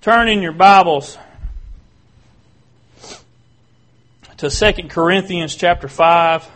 turn 0.00 0.30
in 0.30 0.40
your 0.40 0.52
Bibles 0.52 1.18
to 4.38 4.48
2 4.48 4.88
Corinthians 4.88 5.54
chapter 5.54 5.88
5. 5.88 6.48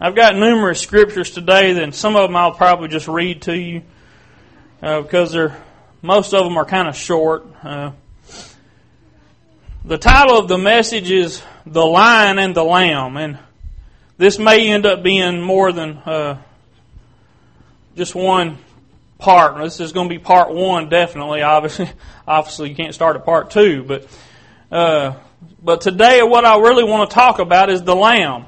I've 0.00 0.16
got 0.16 0.34
numerous 0.34 0.80
scriptures 0.80 1.30
today, 1.30 1.80
and 1.80 1.94
some 1.94 2.16
of 2.16 2.28
them 2.28 2.34
I'll 2.34 2.50
probably 2.50 2.88
just 2.88 3.06
read 3.06 3.42
to 3.42 3.56
you 3.56 3.82
uh, 4.82 5.02
because 5.02 5.30
they're 5.30 5.56
most 6.02 6.34
of 6.34 6.42
them 6.42 6.56
are 6.56 6.64
kind 6.64 6.88
of 6.88 6.96
short. 6.96 7.46
Uh, 7.62 7.92
the 9.84 9.96
title 9.96 10.36
of 10.36 10.48
the 10.48 10.58
message 10.58 11.08
is 11.08 11.40
"The 11.66 11.86
Lion 11.86 12.40
and 12.40 12.52
the 12.52 12.64
Lamb," 12.64 13.16
and 13.16 13.38
this 14.18 14.40
may 14.40 14.70
end 14.70 14.86
up 14.86 15.04
being 15.04 15.40
more 15.40 15.70
than 15.70 15.98
uh, 15.98 16.42
just 17.94 18.16
one 18.16 18.58
part. 19.24 19.56
This 19.56 19.80
is 19.80 19.92
going 19.92 20.08
to 20.08 20.14
be 20.14 20.18
part 20.18 20.52
one, 20.52 20.90
definitely. 20.90 21.40
Obviously, 21.40 21.90
obviously, 22.28 22.68
you 22.68 22.74
can't 22.76 22.94
start 22.94 23.16
at 23.16 23.24
part 23.24 23.50
two, 23.50 23.82
but 23.82 24.06
uh, 24.70 25.14
but 25.62 25.80
today, 25.80 26.22
what 26.22 26.44
I 26.44 26.58
really 26.58 26.84
want 26.84 27.08
to 27.08 27.14
talk 27.14 27.38
about 27.38 27.70
is 27.70 27.82
the 27.82 27.96
lamb. 27.96 28.44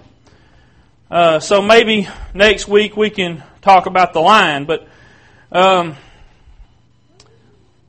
Uh, 1.10 1.40
so 1.40 1.62
maybe 1.62 2.08
next 2.34 2.68
week 2.68 2.96
we 2.96 3.10
can 3.10 3.42
talk 3.62 3.86
about 3.86 4.12
the 4.12 4.20
lion. 4.20 4.66
But 4.66 4.86
um, 5.50 5.96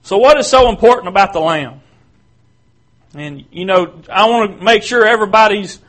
so, 0.03 0.17
what 0.17 0.37
is 0.37 0.47
so 0.47 0.69
important 0.69 1.09
about 1.09 1.33
the 1.33 1.41
lamb? 1.41 1.81
And 3.13 3.43
you 3.51 3.65
know, 3.65 4.01
I 4.09 4.29
want 4.29 4.59
to 4.59 4.63
make 4.63 4.83
sure 4.83 5.05
everybody's 5.05 5.79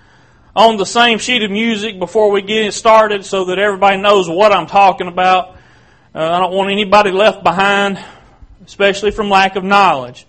on 0.57 0.79
the 0.79 0.87
same 0.87 1.19
sheet 1.19 1.45
of 1.45 1.51
music 1.53 2.01
before 2.01 2.33
we 2.33 2.43
get 2.43 2.75
started, 2.75 3.25
so 3.25 3.45
that 3.45 3.61
everybody 3.61 3.99
knows 3.99 4.29
what 4.29 4.51
I'm 4.51 4.67
talking 4.67 5.07
about. 5.07 5.58
Uh, 6.15 6.21
I 6.21 6.39
don't 6.41 6.53
want 6.55 6.71
anybody 6.71 7.11
left 7.11 7.45
behind, 7.45 8.03
especially 8.65 9.11
from 9.11 9.29
lack 9.29 9.57
of 9.57 9.65
knowledge. 9.65 10.27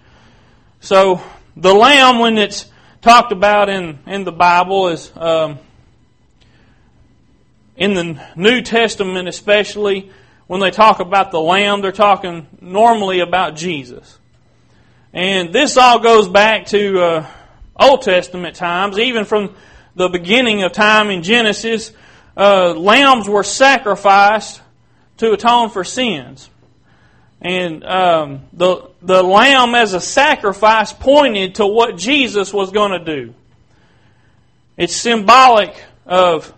So, 0.81 1.21
the 1.55 1.73
lamb, 1.73 2.19
when 2.19 2.37
it's 2.37 2.69
talked 3.01 3.31
about 3.31 3.69
in, 3.69 3.99
in 4.05 4.25
the 4.25 4.31
Bible, 4.33 4.89
is 4.89 5.09
um, 5.15 5.57
in 7.77 7.93
the 7.93 8.21
New 8.35 8.61
Testament, 8.61 9.29
especially 9.29 10.11
when 10.47 10.59
they 10.59 10.69
talk 10.69 10.99
about 10.99 11.31
the 11.31 11.39
lamb, 11.39 11.81
they're 11.81 11.93
talking 11.93 12.47
normally 12.59 13.21
about 13.21 13.55
Jesus. 13.55 14.19
And 15.13 15.53
this 15.53 15.77
all 15.77 15.99
goes 15.99 16.27
back 16.27 16.65
to 16.67 17.01
uh, 17.01 17.27
Old 17.77 18.01
Testament 18.01 18.57
times, 18.57 18.99
even 18.99 19.23
from 19.23 19.55
the 19.95 20.09
beginning 20.09 20.61
of 20.63 20.73
time 20.73 21.09
in 21.09 21.23
Genesis. 21.23 21.93
Uh, 22.35 22.73
lambs 22.73 23.29
were 23.29 23.43
sacrificed 23.43 24.61
to 25.19 25.31
atone 25.31 25.69
for 25.69 25.83
sins. 25.83 26.49
And 27.41 27.85
um, 27.85 28.41
the 28.51 28.89
the 29.01 29.23
lamb 29.23 29.75
as 29.75 29.93
a 29.93 30.01
sacrifice 30.01 30.91
pointed 30.91 31.55
to 31.55 31.65
what 31.65 31.97
Jesus 31.97 32.53
was 32.53 32.71
going 32.71 32.91
to 32.91 32.99
do. 32.99 33.33
It's 34.75 34.95
symbolic 34.95 35.81
of 36.05 36.53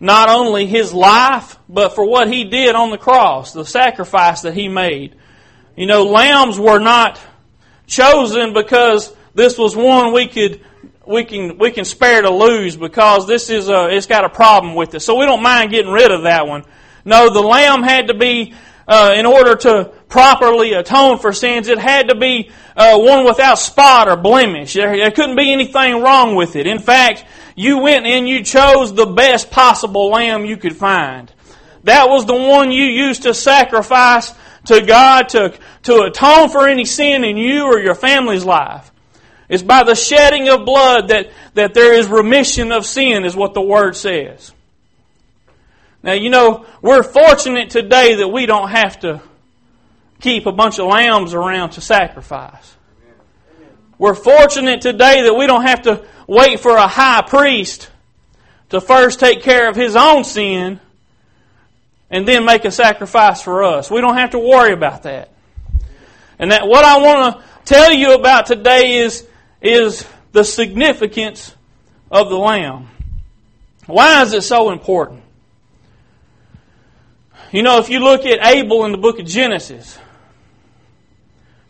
not 0.00 0.28
only 0.28 0.66
his 0.66 0.92
life, 0.92 1.58
but 1.68 1.94
for 1.94 2.04
what 2.04 2.28
he 2.28 2.44
did 2.44 2.74
on 2.74 2.90
the 2.90 2.98
cross, 2.98 3.52
the 3.52 3.64
sacrifice 3.64 4.42
that 4.42 4.54
he 4.54 4.68
made. 4.68 5.14
You 5.76 5.86
know, 5.86 6.04
lambs 6.04 6.58
were 6.58 6.78
not 6.78 7.20
chosen 7.86 8.52
because 8.52 9.14
this 9.34 9.56
was 9.56 9.76
one 9.76 10.12
we 10.12 10.26
could 10.26 10.60
we 11.06 11.24
can 11.24 11.58
we 11.58 11.70
can 11.70 11.84
spare 11.84 12.22
to 12.22 12.30
lose 12.30 12.76
because 12.76 13.26
this 13.28 13.48
is 13.48 13.68
a 13.68 13.88
it's 13.88 14.06
got 14.06 14.24
a 14.24 14.28
problem 14.28 14.74
with 14.74 14.94
it. 14.94 15.00
So 15.00 15.16
we 15.16 15.24
don't 15.24 15.42
mind 15.42 15.70
getting 15.70 15.92
rid 15.92 16.10
of 16.10 16.24
that 16.24 16.48
one. 16.48 16.64
No, 17.06 17.30
the 17.30 17.40
lamb 17.40 17.84
had 17.84 18.08
to 18.08 18.14
be, 18.14 18.52
uh, 18.88 19.14
in 19.16 19.26
order 19.26 19.54
to 19.54 19.92
properly 20.08 20.72
atone 20.72 21.18
for 21.18 21.32
sins, 21.32 21.68
it 21.68 21.78
had 21.78 22.08
to 22.08 22.16
be 22.16 22.50
uh, 22.76 22.98
one 22.98 23.24
without 23.24 23.60
spot 23.60 24.08
or 24.08 24.16
blemish. 24.16 24.74
There, 24.74 24.94
there 24.96 25.12
couldn't 25.12 25.36
be 25.36 25.52
anything 25.52 26.02
wrong 26.02 26.34
with 26.34 26.56
it. 26.56 26.66
In 26.66 26.80
fact, 26.80 27.24
you 27.54 27.78
went 27.78 28.06
and 28.06 28.28
you 28.28 28.42
chose 28.42 28.92
the 28.92 29.06
best 29.06 29.52
possible 29.52 30.10
lamb 30.10 30.44
you 30.44 30.56
could 30.56 30.76
find. 30.76 31.32
That 31.84 32.08
was 32.08 32.26
the 32.26 32.34
one 32.34 32.72
you 32.72 32.84
used 32.84 33.22
to 33.22 33.32
sacrifice 33.34 34.34
to 34.64 34.82
God 34.84 35.28
to, 35.28 35.56
to 35.84 36.02
atone 36.02 36.48
for 36.48 36.66
any 36.66 36.84
sin 36.84 37.22
in 37.22 37.36
you 37.36 37.66
or 37.66 37.78
your 37.78 37.94
family's 37.94 38.44
life. 38.44 38.90
It's 39.48 39.62
by 39.62 39.84
the 39.84 39.94
shedding 39.94 40.48
of 40.48 40.64
blood 40.64 41.08
that, 41.08 41.30
that 41.54 41.72
there 41.72 41.94
is 41.94 42.08
remission 42.08 42.72
of 42.72 42.84
sin, 42.84 43.24
is 43.24 43.36
what 43.36 43.54
the 43.54 43.62
Word 43.62 43.94
says. 43.94 44.52
Now, 46.06 46.12
you 46.12 46.30
know, 46.30 46.64
we're 46.80 47.02
fortunate 47.02 47.70
today 47.70 48.14
that 48.14 48.28
we 48.28 48.46
don't 48.46 48.70
have 48.70 49.00
to 49.00 49.20
keep 50.20 50.46
a 50.46 50.52
bunch 50.52 50.78
of 50.78 50.86
lambs 50.86 51.34
around 51.34 51.70
to 51.70 51.80
sacrifice. 51.80 52.76
We're 53.98 54.14
fortunate 54.14 54.82
today 54.82 55.22
that 55.22 55.34
we 55.34 55.48
don't 55.48 55.66
have 55.66 55.82
to 55.82 56.04
wait 56.28 56.60
for 56.60 56.76
a 56.76 56.86
high 56.86 57.22
priest 57.22 57.90
to 58.68 58.80
first 58.80 59.18
take 59.18 59.42
care 59.42 59.68
of 59.68 59.74
his 59.74 59.96
own 59.96 60.22
sin 60.22 60.78
and 62.08 62.28
then 62.28 62.44
make 62.44 62.64
a 62.64 62.70
sacrifice 62.70 63.42
for 63.42 63.64
us. 63.64 63.90
We 63.90 64.00
don't 64.00 64.16
have 64.16 64.30
to 64.30 64.38
worry 64.38 64.74
about 64.74 65.02
that. 65.02 65.30
And 66.38 66.52
that 66.52 66.68
what 66.68 66.84
I 66.84 66.98
want 66.98 67.36
to 67.36 67.44
tell 67.64 67.92
you 67.92 68.14
about 68.14 68.46
today 68.46 68.98
is, 68.98 69.26
is 69.60 70.06
the 70.30 70.44
significance 70.44 71.52
of 72.12 72.28
the 72.28 72.38
lamb. 72.38 72.90
Why 73.86 74.22
is 74.22 74.32
it 74.34 74.42
so 74.42 74.70
important? 74.70 75.24
You 77.56 77.62
know, 77.62 77.78
if 77.78 77.88
you 77.88 78.00
look 78.00 78.26
at 78.26 78.46
Abel 78.54 78.84
in 78.84 78.92
the 78.92 78.98
book 78.98 79.18
of 79.18 79.24
Genesis, 79.24 79.98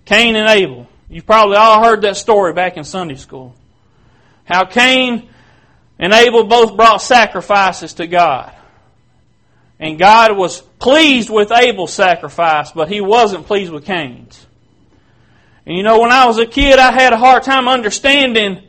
Cain 0.05 0.35
and 0.35 0.51
Abel, 0.51 0.89
you've 1.09 1.27
probably 1.27 1.57
all 1.59 1.81
heard 1.85 2.03
that 2.03 2.17
story 2.17 2.53
back 2.53 2.77
in 2.77 2.83
Sunday 2.83 3.15
school. 3.15 3.55
How 4.47 4.65
Cain 4.65 5.29
and 5.97 6.13
Abel 6.13 6.43
both 6.43 6.77
brought 6.77 6.97
sacrifices 6.97 7.95
to 7.95 8.09
God. 8.09 8.53
And 9.79 9.97
God 9.97 10.37
was 10.37 10.61
pleased 10.61 11.31
with 11.31 11.53
Abel's 11.53 11.93
sacrifice, 11.93 12.73
but 12.73 12.89
he 12.89 13.01
wasn't 13.01 13.47
pleased 13.47 13.71
with 13.71 13.85
Cain's. 13.85 14.45
And 15.67 15.77
you 15.77 15.85
know, 15.85 16.01
when 16.01 16.11
I 16.11 16.27
was 16.27 16.39
a 16.39 16.47
kid, 16.47 16.81
I 16.81 16.91
had 16.91 17.13
a 17.13 17.17
hard 17.17 17.45
time 17.45 17.69
understanding, 17.69 18.67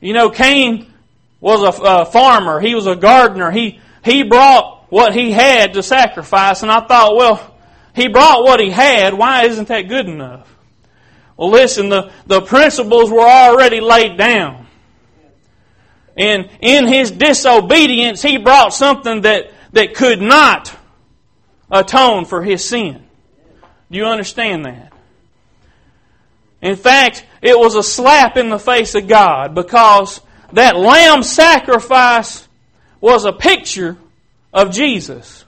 you 0.00 0.14
know, 0.14 0.30
Cain 0.30 0.92
was 1.40 1.62
a, 1.62 1.80
a 1.80 2.06
farmer. 2.06 2.58
He 2.58 2.74
was 2.74 2.88
a 2.88 2.96
gardener. 2.96 3.52
He, 3.52 3.78
he 4.04 4.24
brought 4.24 4.73
what 4.94 5.12
he 5.12 5.32
had 5.32 5.72
to 5.72 5.82
sacrifice, 5.82 6.62
and 6.62 6.70
I 6.70 6.86
thought, 6.86 7.16
well, 7.16 7.56
he 7.96 8.06
brought 8.06 8.44
what 8.44 8.60
he 8.60 8.70
had. 8.70 9.12
Why 9.12 9.44
isn't 9.46 9.66
that 9.66 9.88
good 9.88 10.06
enough? 10.06 10.48
Well, 11.36 11.50
listen, 11.50 11.88
the, 11.88 12.12
the 12.28 12.42
principles 12.42 13.10
were 13.10 13.26
already 13.26 13.80
laid 13.80 14.16
down. 14.16 14.68
And 16.16 16.48
in 16.60 16.86
his 16.86 17.10
disobedience, 17.10 18.22
he 18.22 18.38
brought 18.38 18.72
something 18.72 19.22
that, 19.22 19.50
that 19.72 19.94
could 19.94 20.22
not 20.22 20.72
atone 21.68 22.24
for 22.24 22.44
his 22.44 22.64
sin. 22.64 23.04
Do 23.90 23.98
you 23.98 24.04
understand 24.04 24.64
that? 24.64 24.92
In 26.62 26.76
fact, 26.76 27.26
it 27.42 27.58
was 27.58 27.74
a 27.74 27.82
slap 27.82 28.36
in 28.36 28.48
the 28.48 28.60
face 28.60 28.94
of 28.94 29.08
God 29.08 29.56
because 29.56 30.20
that 30.52 30.76
lamb 30.76 31.24
sacrifice 31.24 32.46
was 33.00 33.24
a 33.24 33.32
picture 33.32 33.98
of 34.54 34.70
Jesus. 34.70 35.44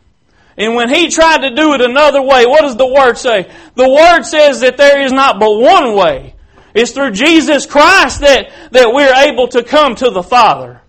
And 0.58 0.74
when 0.74 0.92
he 0.92 1.08
tried 1.08 1.42
to 1.42 1.54
do 1.54 1.74
it 1.74 1.80
another 1.80 2.20
way, 2.20 2.44
what 2.46 2.62
does 2.62 2.76
the 2.76 2.86
Word 2.86 3.16
say? 3.16 3.50
The 3.74 3.88
Word 3.88 4.24
says 4.24 4.60
that 4.60 4.76
there 4.76 5.02
is 5.02 5.12
not 5.12 5.38
but 5.38 5.58
one 5.58 5.94
way. 5.94 6.34
It's 6.74 6.92
through 6.92 7.12
Jesus 7.12 7.64
Christ 7.64 8.20
that, 8.20 8.50
that 8.72 8.92
we're 8.92 9.14
able 9.30 9.48
to 9.48 9.62
come 9.62 9.94
to 9.96 10.10
the 10.10 10.22
Father. 10.22 10.82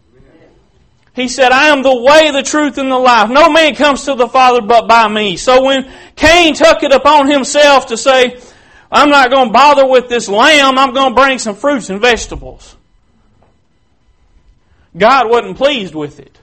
He 1.13 1.27
said, 1.27 1.51
I 1.51 1.69
am 1.69 1.81
the 1.81 1.95
way, 1.95 2.31
the 2.31 2.43
truth, 2.43 2.77
and 2.77 2.91
the 2.91 2.97
life. 2.97 3.29
No 3.29 3.49
man 3.49 3.75
comes 3.75 4.03
to 4.03 4.15
the 4.15 4.27
Father 4.27 4.61
but 4.61 4.87
by 4.87 5.07
me. 5.07 5.37
So 5.37 5.63
when 5.63 5.91
Cain 6.15 6.53
took 6.53 6.83
it 6.83 6.91
upon 6.91 7.29
himself 7.29 7.87
to 7.87 7.97
say, 7.97 8.39
I'm 8.91 9.09
not 9.09 9.31
going 9.31 9.47
to 9.47 9.53
bother 9.53 9.85
with 9.85 10.09
this 10.09 10.29
lamb, 10.29 10.77
I'm 10.77 10.93
going 10.93 11.15
to 11.15 11.21
bring 11.21 11.39
some 11.39 11.55
fruits 11.55 11.89
and 11.89 11.99
vegetables. 11.99 12.75
God 14.95 15.29
wasn't 15.29 15.57
pleased 15.57 15.95
with 15.95 16.19
it 16.19 16.39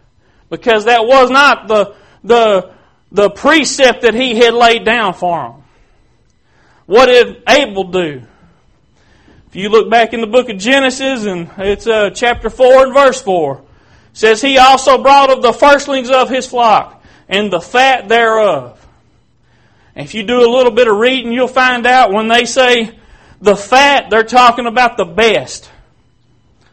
because 0.57 0.85
that 0.85 1.05
was 1.07 1.31
not 1.31 1.69
the, 1.69 1.95
the, 2.23 2.73
the 3.11 3.31
precept 3.31 4.03
that 4.03 4.15
he 4.15 4.37
had 4.37 4.55
laid 4.55 4.85
down 4.85 5.15
for 5.15 5.47
him. 5.47 5.63
What 6.87 7.07
did 7.07 7.43
Abel 7.49 7.85
do? 7.85 8.23
If 9.49 9.57
you 9.57 9.69
look 9.69 9.91
back 9.91 10.13
in 10.13 10.21
the 10.21 10.27
book 10.27 10.49
of 10.49 10.59
Genesis, 10.59 11.25
and 11.25 11.51
it's 11.59 11.87
uh, 11.87 12.11
chapter 12.11 12.51
4 12.51 12.87
and 12.87 12.95
verse 12.95 13.21
4, 13.23 13.63
says, 14.13 14.41
He 14.41 14.59
also 14.59 15.03
brought 15.03 15.31
of 15.31 15.43
the 15.43 15.53
firstlings 15.53 16.11
of 16.11 16.29
his 16.29 16.47
flock, 16.47 17.03
and 17.29 17.53
the 17.53 17.61
fat 17.61 18.09
thereof. 18.09 18.85
And 19.95 20.05
if 20.05 20.15
you 20.15 20.25
do 20.25 20.39
a 20.39 20.51
little 20.51 20.73
bit 20.73 20.89
of 20.89 20.97
reading, 20.97 21.33
you'll 21.33 21.49
find 21.49 21.87
out 21.87 22.13
when 22.13 22.29
they 22.29 22.45
say 22.45 22.99
the 23.41 23.57
fat, 23.57 24.11
they're 24.11 24.25
talking 24.25 24.67
about 24.67 24.97
the 24.97 25.05
best. 25.05 25.71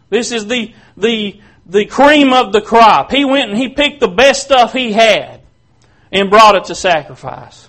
This 0.10 0.32
is 0.32 0.48
the, 0.48 0.74
the 0.98 1.40
the 1.66 1.86
cream 1.86 2.34
of 2.34 2.52
the 2.52 2.62
crop. 2.62 3.12
He 3.12 3.26
went 3.26 3.50
and 3.52 3.58
he 3.58 3.70
picked 3.70 4.00
the 4.00 4.08
best 4.08 4.44
stuff 4.44 4.74
he 4.74 4.92
had 4.92 5.42
and 6.12 6.30
brought 6.30 6.56
it 6.56 6.66
to 6.66 6.76
sacrifice. 6.76 7.68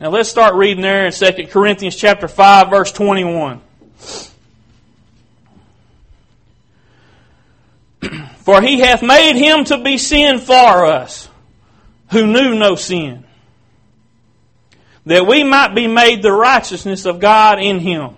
Now 0.00 0.08
let's 0.08 0.30
start 0.30 0.54
reading 0.54 0.82
there 0.82 1.06
in 1.06 1.12
2 1.12 1.48
Corinthians 1.48 1.94
chapter 1.94 2.26
5 2.26 2.70
verse 2.70 2.90
21. 2.92 3.60
For 8.38 8.62
he 8.62 8.80
hath 8.80 9.02
made 9.02 9.36
him 9.36 9.64
to 9.66 9.76
be 9.78 9.98
sin 9.98 10.38
for 10.38 10.86
us, 10.86 11.28
who 12.10 12.26
knew 12.26 12.54
no 12.54 12.74
sin, 12.76 13.24
that 15.04 15.26
we 15.26 15.44
might 15.44 15.74
be 15.74 15.86
made 15.86 16.22
the 16.22 16.32
righteousness 16.32 17.04
of 17.04 17.20
God 17.20 17.60
in 17.60 17.78
him. 17.78 18.16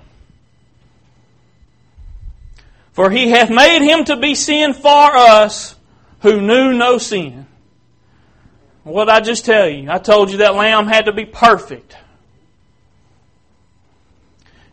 For 2.93 3.11
he 3.11 3.31
hath 3.31 3.51
made 3.51 3.83
him 3.83 4.05
to 4.05 4.17
be 4.17 4.35
sin 4.35 4.75
for 4.75 5.17
us, 5.17 5.75
who 6.21 6.41
knew 6.41 6.73
no 6.73 6.99
sin. 6.99 7.47
What 8.85 9.09
I 9.09 9.21
just 9.21 9.45
tell 9.45 9.69
you? 9.69 9.91
I 9.91 9.99
told 9.99 10.31
you 10.31 10.39
that 10.39 10.55
lamb 10.55 10.87
had 10.87 11.07
to 11.07 11.13
be 11.13 11.25
perfect. 11.25 11.97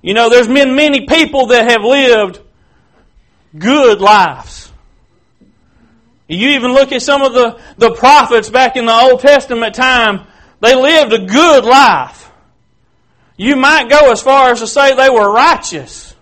You 0.02 0.14
know, 0.14 0.30
there's 0.30 0.48
been 0.48 0.76
many 0.76 1.06
people 1.06 1.48
that 1.48 1.70
have 1.70 1.84
lived 1.84 2.40
good 3.58 4.02
lives. 4.02 4.72
You 6.28 6.50
even 6.50 6.74
look 6.74 6.92
at 6.92 7.02
some 7.02 7.22
of 7.22 7.34
the, 7.34 7.60
the 7.78 7.92
prophets 7.92 8.50
back 8.50 8.76
in 8.76 8.86
the 8.86 8.94
Old 8.94 9.20
Testament 9.20 9.76
time, 9.76 10.28
they 10.62 10.76
lived 10.76 11.14
a 11.14 11.26
good 11.26 11.66
life. 11.66 12.32
You 13.36 13.56
might 13.56 13.90
go 13.90 14.12
as 14.12 14.22
far 14.22 14.52
as 14.52 14.60
to 14.60 14.68
say 14.68 14.96
they 14.96 15.10
were 15.10 15.32
righteous 15.32 16.14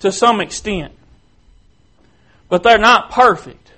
to 0.00 0.10
some 0.10 0.40
extent. 0.40 0.92
But 2.52 2.62
they're 2.62 2.76
not 2.76 3.10
perfect. 3.10 3.72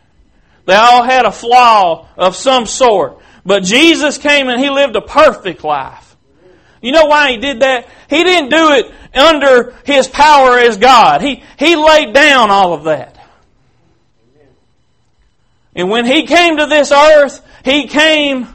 They 0.66 0.74
all 0.74 1.04
had 1.04 1.26
a 1.26 1.30
flaw 1.30 2.08
of 2.16 2.34
some 2.34 2.66
sort. 2.66 3.20
But 3.46 3.62
Jesus 3.62 4.18
came 4.18 4.48
and 4.48 4.60
He 4.60 4.68
lived 4.68 4.96
a 4.96 5.00
perfect 5.00 5.62
life. 5.62 6.16
You 6.82 6.90
know 6.90 7.04
why 7.04 7.30
He 7.30 7.36
did 7.36 7.60
that? 7.60 7.88
He 8.10 8.24
didn't 8.24 8.50
do 8.50 8.72
it 8.72 8.92
under 9.14 9.76
His 9.84 10.08
power 10.08 10.58
as 10.58 10.76
God. 10.76 11.22
He, 11.22 11.44
he 11.56 11.76
laid 11.76 12.12
down 12.14 12.50
all 12.50 12.72
of 12.72 12.82
that. 12.82 13.16
And 15.76 15.88
when 15.88 16.04
He 16.04 16.26
came 16.26 16.56
to 16.56 16.66
this 16.66 16.90
earth, 16.90 17.46
He 17.64 17.86
came 17.86 18.48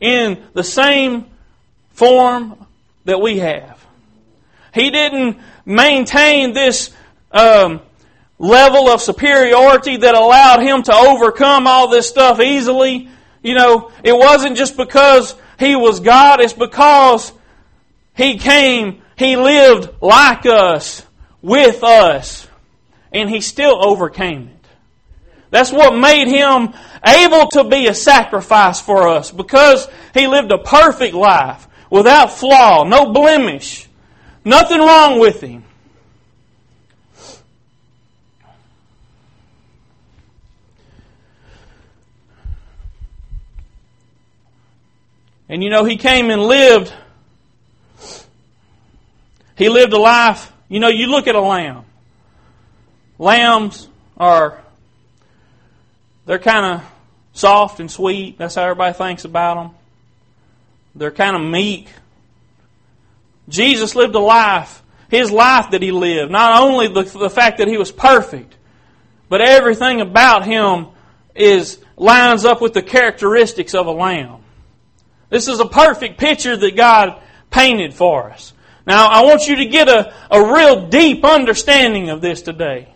in 0.00 0.44
the 0.52 0.62
same 0.62 1.24
form 1.92 2.66
that 3.06 3.22
we 3.22 3.38
have. 3.38 3.82
He 4.74 4.90
didn't 4.90 5.38
maintain 5.64 6.52
this 6.52 6.90
um, 7.32 7.80
level 8.38 8.88
of 8.88 9.02
superiority 9.02 9.98
that 9.98 10.14
allowed 10.14 10.62
him 10.62 10.82
to 10.84 10.94
overcome 10.94 11.66
all 11.66 11.88
this 11.88 12.08
stuff 12.08 12.40
easily. 12.40 13.08
You 13.42 13.54
know, 13.54 13.90
it 14.02 14.16
wasn't 14.16 14.56
just 14.56 14.76
because 14.76 15.34
he 15.58 15.76
was 15.76 16.00
God, 16.00 16.40
it's 16.40 16.52
because 16.52 17.32
he 18.14 18.38
came, 18.38 19.02
he 19.16 19.36
lived 19.36 19.90
like 20.00 20.46
us, 20.46 21.04
with 21.42 21.82
us, 21.82 22.46
and 23.12 23.28
he 23.28 23.40
still 23.40 23.84
overcame 23.84 24.48
it. 24.48 24.58
That's 25.50 25.72
what 25.72 25.98
made 25.98 26.28
him 26.28 26.74
able 27.04 27.48
to 27.52 27.64
be 27.64 27.86
a 27.86 27.94
sacrifice 27.94 28.80
for 28.80 29.08
us 29.08 29.30
because 29.30 29.88
he 30.12 30.26
lived 30.26 30.52
a 30.52 30.58
perfect 30.58 31.14
life 31.14 31.66
without 31.90 32.32
flaw, 32.32 32.84
no 32.84 33.12
blemish, 33.12 33.88
nothing 34.44 34.78
wrong 34.78 35.18
with 35.18 35.40
him. 35.40 35.64
And 45.48 45.62
you 45.62 45.70
know, 45.70 45.84
he 45.84 45.96
came 45.96 46.30
and 46.30 46.42
lived. 46.42 46.92
He 49.56 49.68
lived 49.68 49.92
a 49.92 49.98
life. 49.98 50.52
You 50.68 50.80
know, 50.80 50.88
you 50.88 51.06
look 51.06 51.26
at 51.26 51.34
a 51.34 51.40
lamb. 51.40 51.84
Lambs 53.18 53.88
are, 54.16 54.62
they're 56.26 56.38
kind 56.38 56.74
of 56.74 56.92
soft 57.32 57.80
and 57.80 57.90
sweet. 57.90 58.38
That's 58.38 58.54
how 58.54 58.62
everybody 58.62 58.92
thinks 58.92 59.24
about 59.24 59.54
them. 59.54 59.74
They're 60.94 61.10
kind 61.10 61.34
of 61.34 61.42
meek. 61.42 61.88
Jesus 63.48 63.96
lived 63.96 64.14
a 64.14 64.20
life, 64.20 64.82
his 65.08 65.30
life 65.30 65.70
that 65.70 65.80
he 65.80 65.90
lived. 65.90 66.30
Not 66.30 66.62
only 66.62 66.88
the, 66.88 67.02
the 67.02 67.30
fact 67.30 67.58
that 67.58 67.68
he 67.68 67.78
was 67.78 67.90
perfect, 67.90 68.54
but 69.28 69.40
everything 69.40 70.00
about 70.00 70.44
him 70.44 70.88
is 71.34 71.78
lines 71.96 72.44
up 72.44 72.60
with 72.60 72.74
the 72.74 72.82
characteristics 72.82 73.74
of 73.74 73.86
a 73.86 73.90
lamb. 73.90 74.42
This 75.30 75.48
is 75.48 75.60
a 75.60 75.66
perfect 75.66 76.18
picture 76.18 76.56
that 76.56 76.76
God 76.76 77.20
painted 77.50 77.94
for 77.94 78.30
us. 78.30 78.52
Now, 78.86 79.08
I 79.08 79.22
want 79.24 79.46
you 79.46 79.56
to 79.56 79.66
get 79.66 79.88
a, 79.88 80.14
a 80.30 80.52
real 80.52 80.88
deep 80.88 81.24
understanding 81.24 82.08
of 82.08 82.20
this 82.20 82.40
today. 82.40 82.88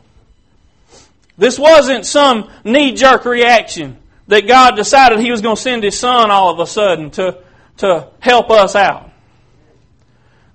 This 1.36 1.58
wasn't 1.58 2.06
some 2.06 2.50
knee 2.64 2.92
jerk 2.92 3.24
reaction 3.24 3.98
that 4.28 4.46
God 4.46 4.76
decided 4.76 5.20
He 5.20 5.30
was 5.30 5.42
going 5.42 5.56
to 5.56 5.60
send 5.62 5.84
His 5.84 5.98
Son 5.98 6.30
all 6.30 6.50
of 6.50 6.60
a 6.60 6.66
sudden 6.66 7.10
to, 7.12 7.42
to 7.78 8.08
help 8.20 8.50
us 8.50 8.74
out. 8.74 9.10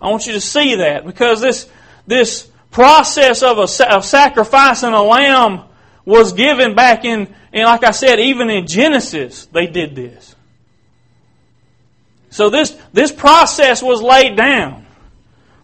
I 0.02 0.10
want 0.10 0.28
you 0.28 0.34
to 0.34 0.42
see 0.42 0.76
that 0.76 1.06
because 1.06 1.42
this, 1.42 1.70
this 2.06 2.50
process 2.72 3.44
of, 3.44 3.58
a, 3.58 3.94
of 3.94 4.06
sacrificing 4.06 4.94
a 4.94 5.04
lamb 5.04 5.64
was 6.06 6.34
given 6.34 6.74
back 6.74 7.06
in, 7.06 7.34
and 7.52 7.64
like 7.66 7.84
I 7.84 7.92
said, 7.92 8.20
even 8.20 8.50
in 8.50 8.66
Genesis, 8.66 9.46
they 9.48 9.68
did 9.68 9.94
this. 9.94 10.37
So 12.30 12.50
this, 12.50 12.78
this 12.94 13.12
process 13.12 13.82
was 13.82 14.02
laid 14.02 14.36
down 14.36 14.86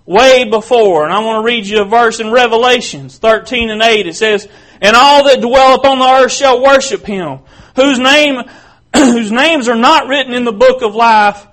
way 0.06 0.50
before. 0.50 1.04
And 1.04 1.14
I 1.14 1.20
want 1.20 1.44
to 1.44 1.46
read 1.46 1.66
you 1.66 1.82
a 1.82 1.86
verse 1.86 2.20
in 2.20 2.32
Revelations 2.32 3.18
13 3.18 3.70
and 3.70 3.82
8. 3.82 4.08
It 4.08 4.16
says, 4.16 4.48
And 4.82 4.96
all 4.96 5.26
that 5.26 5.42
dwell 5.42 5.76
upon 5.76 6.00
the 6.00 6.06
earth 6.06 6.32
shall 6.32 6.62
worship 6.62 7.06
him, 7.06 7.40
whose 7.76 8.00
name, 8.00 8.42
whose 8.96 9.32
names 9.32 9.68
are 9.68 9.76
not 9.76 10.08
written 10.08 10.34
in 10.34 10.46
the 10.46 10.52
book 10.52 10.82
of 10.82 10.96
life 10.96 11.48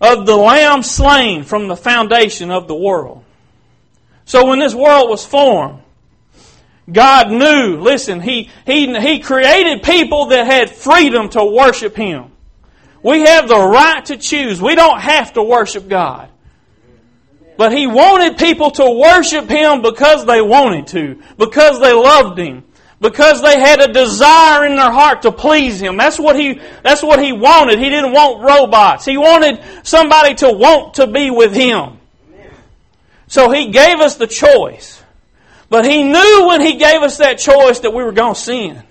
of 0.00 0.26
the 0.26 0.36
Lamb 0.36 0.82
slain 0.82 1.42
from 1.42 1.68
the 1.68 1.76
foundation 1.76 2.50
of 2.50 2.68
the 2.68 2.74
world. 2.74 3.24
So 4.24 4.46
when 4.46 4.58
this 4.58 4.74
world 4.74 5.08
was 5.08 5.24
formed, 5.24 5.82
God 6.90 7.30
knew, 7.30 7.80
listen, 7.80 8.20
He, 8.20 8.50
He, 8.64 8.98
He 9.00 9.18
created 9.20 9.82
people 9.82 10.26
that 10.26 10.46
had 10.46 10.70
freedom 10.70 11.28
to 11.30 11.44
worship 11.44 11.96
Him. 11.96 12.30
We 13.02 13.20
have 13.22 13.48
the 13.48 13.58
right 13.58 14.04
to 14.06 14.16
choose. 14.16 14.60
We 14.60 14.74
don't 14.74 15.00
have 15.00 15.32
to 15.34 15.42
worship 15.42 15.88
God. 15.88 16.30
But 17.56 17.72
He 17.72 17.86
wanted 17.86 18.38
people 18.38 18.70
to 18.72 18.90
worship 18.90 19.48
Him 19.48 19.82
because 19.82 20.24
they 20.24 20.40
wanted 20.40 20.86
to, 20.88 21.22
because 21.36 21.80
they 21.80 21.92
loved 21.92 22.38
Him, 22.38 22.64
because 23.00 23.42
they 23.42 23.58
had 23.58 23.80
a 23.80 23.92
desire 23.92 24.64
in 24.64 24.76
their 24.76 24.90
heart 24.90 25.22
to 25.22 25.32
please 25.32 25.80
Him. 25.80 25.96
That's 25.96 26.18
what 26.18 26.38
He, 26.38 26.60
that's 26.82 27.02
what 27.02 27.20
He 27.20 27.32
wanted. 27.32 27.78
He 27.78 27.88
didn't 27.88 28.12
want 28.12 28.42
robots. 28.42 29.04
He 29.04 29.16
wanted 29.16 29.60
somebody 29.82 30.34
to 30.36 30.52
want 30.52 30.94
to 30.94 31.06
be 31.06 31.30
with 31.30 31.52
Him. 31.52 31.98
So 33.26 33.50
He 33.50 33.70
gave 33.70 33.98
us 33.98 34.16
the 34.16 34.28
choice. 34.28 35.02
But 35.68 35.84
He 35.84 36.04
knew 36.04 36.46
when 36.46 36.60
He 36.60 36.76
gave 36.76 37.02
us 37.02 37.18
that 37.18 37.38
choice 37.38 37.80
that 37.80 37.92
we 37.92 38.02
were 38.02 38.12
going 38.12 38.34
to 38.34 38.40
sin. 38.40 38.82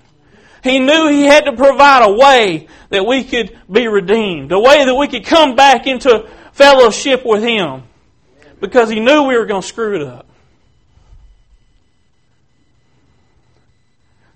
He 0.62 0.78
knew 0.78 1.08
He 1.08 1.22
had 1.24 1.44
to 1.44 1.52
provide 1.52 2.04
a 2.04 2.12
way 2.12 2.68
that 2.90 3.06
we 3.06 3.24
could 3.24 3.58
be 3.70 3.88
redeemed, 3.88 4.52
a 4.52 4.58
way 4.58 4.84
that 4.84 4.94
we 4.94 5.08
could 5.08 5.24
come 5.24 5.56
back 5.56 5.86
into 5.86 6.28
fellowship 6.52 7.24
with 7.24 7.42
Him 7.42 7.84
because 8.60 8.90
He 8.90 9.00
knew 9.00 9.24
we 9.24 9.36
were 9.36 9.46
going 9.46 9.62
to 9.62 9.66
screw 9.66 9.96
it 9.96 10.02
up. 10.02 10.26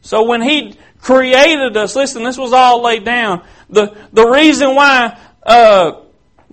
So 0.02 0.24
when 0.24 0.42
He 0.42 0.76
created 1.00 1.76
us, 1.76 1.96
listen, 1.96 2.22
this 2.22 2.38
was 2.38 2.52
all 2.52 2.82
laid 2.82 3.04
down. 3.04 3.44
The, 3.70 3.96
the 4.12 4.26
reason 4.26 4.74
why 4.74 5.18
uh, 5.42 6.02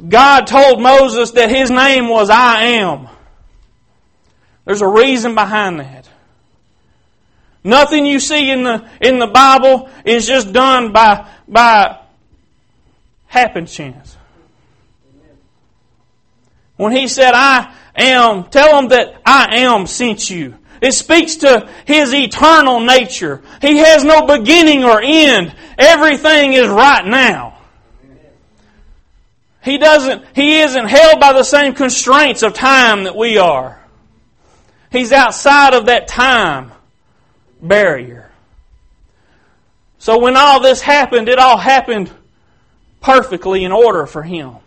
God 0.08 0.48
told 0.48 0.82
Moses 0.82 1.32
that 1.32 1.50
His 1.50 1.70
name 1.70 2.10
was 2.10 2.30
I 2.30 2.64
am, 2.64 3.08
there's 4.66 4.82
a 4.82 4.88
reason 4.88 5.34
behind 5.34 5.80
that. 5.80 5.99
Nothing 7.64 8.06
you 8.06 8.20
see 8.20 8.50
in 8.50 8.64
the, 8.64 8.90
in 9.02 9.20
the 9.20 9.28
Bible 9.28 9.90
is 10.06 10.26
just 10.26 10.54
done 10.54 10.94
by, 10.94 11.30
by 11.48 12.00
happen 13.28 13.66
chance. 13.66 14.16
When 16.78 16.94
he 16.94 17.08
said, 17.10 17.34
I 17.34 17.74
am, 17.96 18.46
tell 18.46 18.80
him 18.80 18.90
that 18.90 19.22
I 19.26 19.60
am 19.60 19.88
sent 19.88 20.30
you. 20.30 20.56
It 20.82 20.94
speaks 20.94 21.38
to 21.38 21.70
his 21.86 22.14
eternal 22.14 22.80
nature. 22.80 23.42
He 23.62 23.80
has 23.80 24.06
no 24.06 24.26
beginning 24.26 24.86
or 24.86 25.02
end. 25.02 25.54
Everything 25.78 26.54
is 26.54 26.70
right 26.70 27.06
now. 27.06 27.58
He 29.62 29.78
doesn't, 29.78 30.24
he 30.34 30.62
isn't 30.62 30.88
held 30.88 31.20
by 31.20 31.34
the 31.34 31.44
same 31.44 31.74
constraints 31.74 32.44
of 32.44 32.54
time 32.54 33.04
that 33.04 33.18
we 33.18 33.38
are. 33.38 33.78
He's 34.90 35.12
outside 35.12 35.74
of 35.74 35.88
that 35.88 36.08
time 36.08 36.72
barrier. 37.62 38.32
So 39.98 40.20
when 40.20 40.38
all 40.38 40.62
this 40.62 40.82
happened, 40.82 41.30
it 41.30 41.40
all 41.40 41.58
happened 41.58 42.10
perfectly 43.02 43.64
in 43.64 43.72
order 43.72 44.06
for 44.06 44.24
him. 44.24 44.58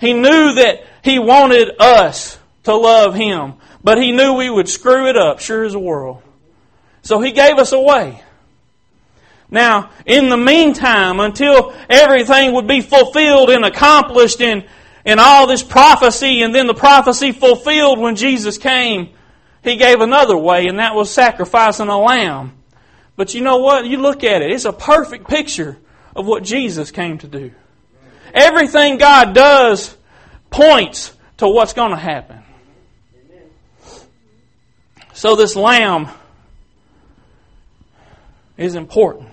He 0.00 0.12
knew 0.12 0.54
that 0.54 0.84
He 1.02 1.18
wanted 1.18 1.70
us 1.80 2.38
to 2.64 2.74
love 2.74 3.14
Him, 3.14 3.54
but 3.82 3.98
He 3.98 4.12
knew 4.12 4.34
we 4.34 4.48
would 4.48 4.68
screw 4.68 5.08
it 5.08 5.16
up, 5.16 5.40
sure 5.40 5.64
as 5.64 5.72
the 5.72 5.78
world. 5.78 6.22
So 7.02 7.20
He 7.20 7.32
gave 7.32 7.58
us 7.58 7.72
a 7.72 7.80
way. 7.80 8.22
Now, 9.50 9.90
in 10.04 10.28
the 10.28 10.36
meantime, 10.36 11.20
until 11.20 11.74
everything 11.88 12.52
would 12.52 12.68
be 12.68 12.80
fulfilled 12.80 13.50
and 13.50 13.64
accomplished 13.64 14.40
in, 14.40 14.64
in 15.04 15.18
all 15.18 15.46
this 15.46 15.62
prophecy, 15.62 16.42
and 16.42 16.54
then 16.54 16.66
the 16.66 16.74
prophecy 16.74 17.32
fulfilled 17.32 17.98
when 17.98 18.14
Jesus 18.14 18.58
came, 18.58 19.08
He 19.68 19.76
gave 19.76 20.00
another 20.00 20.36
way, 20.36 20.66
and 20.66 20.78
that 20.78 20.94
was 20.94 21.10
sacrificing 21.10 21.88
a 21.88 21.98
lamb. 21.98 22.54
But 23.16 23.34
you 23.34 23.40
know 23.40 23.58
what? 23.58 23.84
You 23.84 23.98
look 23.98 24.24
at 24.24 24.42
it, 24.42 24.50
it's 24.50 24.64
a 24.64 24.72
perfect 24.72 25.28
picture 25.28 25.78
of 26.16 26.26
what 26.26 26.42
Jesus 26.42 26.90
came 26.90 27.18
to 27.18 27.28
do. 27.28 27.52
Everything 28.32 28.98
God 28.98 29.34
does 29.34 29.96
points 30.50 31.14
to 31.38 31.48
what's 31.48 31.72
going 31.72 31.90
to 31.90 31.96
happen. 31.96 32.42
So 35.12 35.36
this 35.36 35.56
lamb 35.56 36.08
is 38.56 38.74
important. 38.74 39.28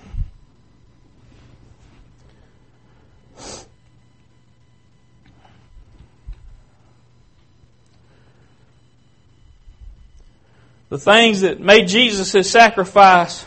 The 10.90 10.98
things 10.98 11.42
that 11.42 11.60
made 11.60 11.88
Jesus' 11.88 12.50
sacrifice 12.50 13.46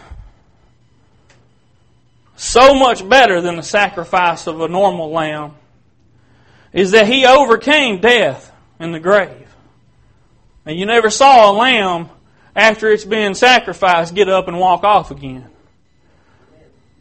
so 2.36 2.74
much 2.74 3.06
better 3.08 3.40
than 3.40 3.56
the 3.56 3.62
sacrifice 3.62 4.46
of 4.46 4.60
a 4.60 4.68
normal 4.68 5.10
lamb 5.10 5.54
is 6.72 6.92
that 6.92 7.06
he 7.06 7.26
overcame 7.26 8.00
death 8.00 8.52
in 8.78 8.92
the 8.92 9.00
grave. 9.00 9.48
And 10.66 10.78
you 10.78 10.86
never 10.86 11.10
saw 11.10 11.50
a 11.50 11.52
lamb 11.52 12.10
after 12.54 12.90
it's 12.90 13.04
been 13.04 13.34
sacrificed 13.34 14.14
get 14.14 14.28
up 14.28 14.48
and 14.48 14.58
walk 14.58 14.84
off 14.84 15.10
again. 15.10 15.48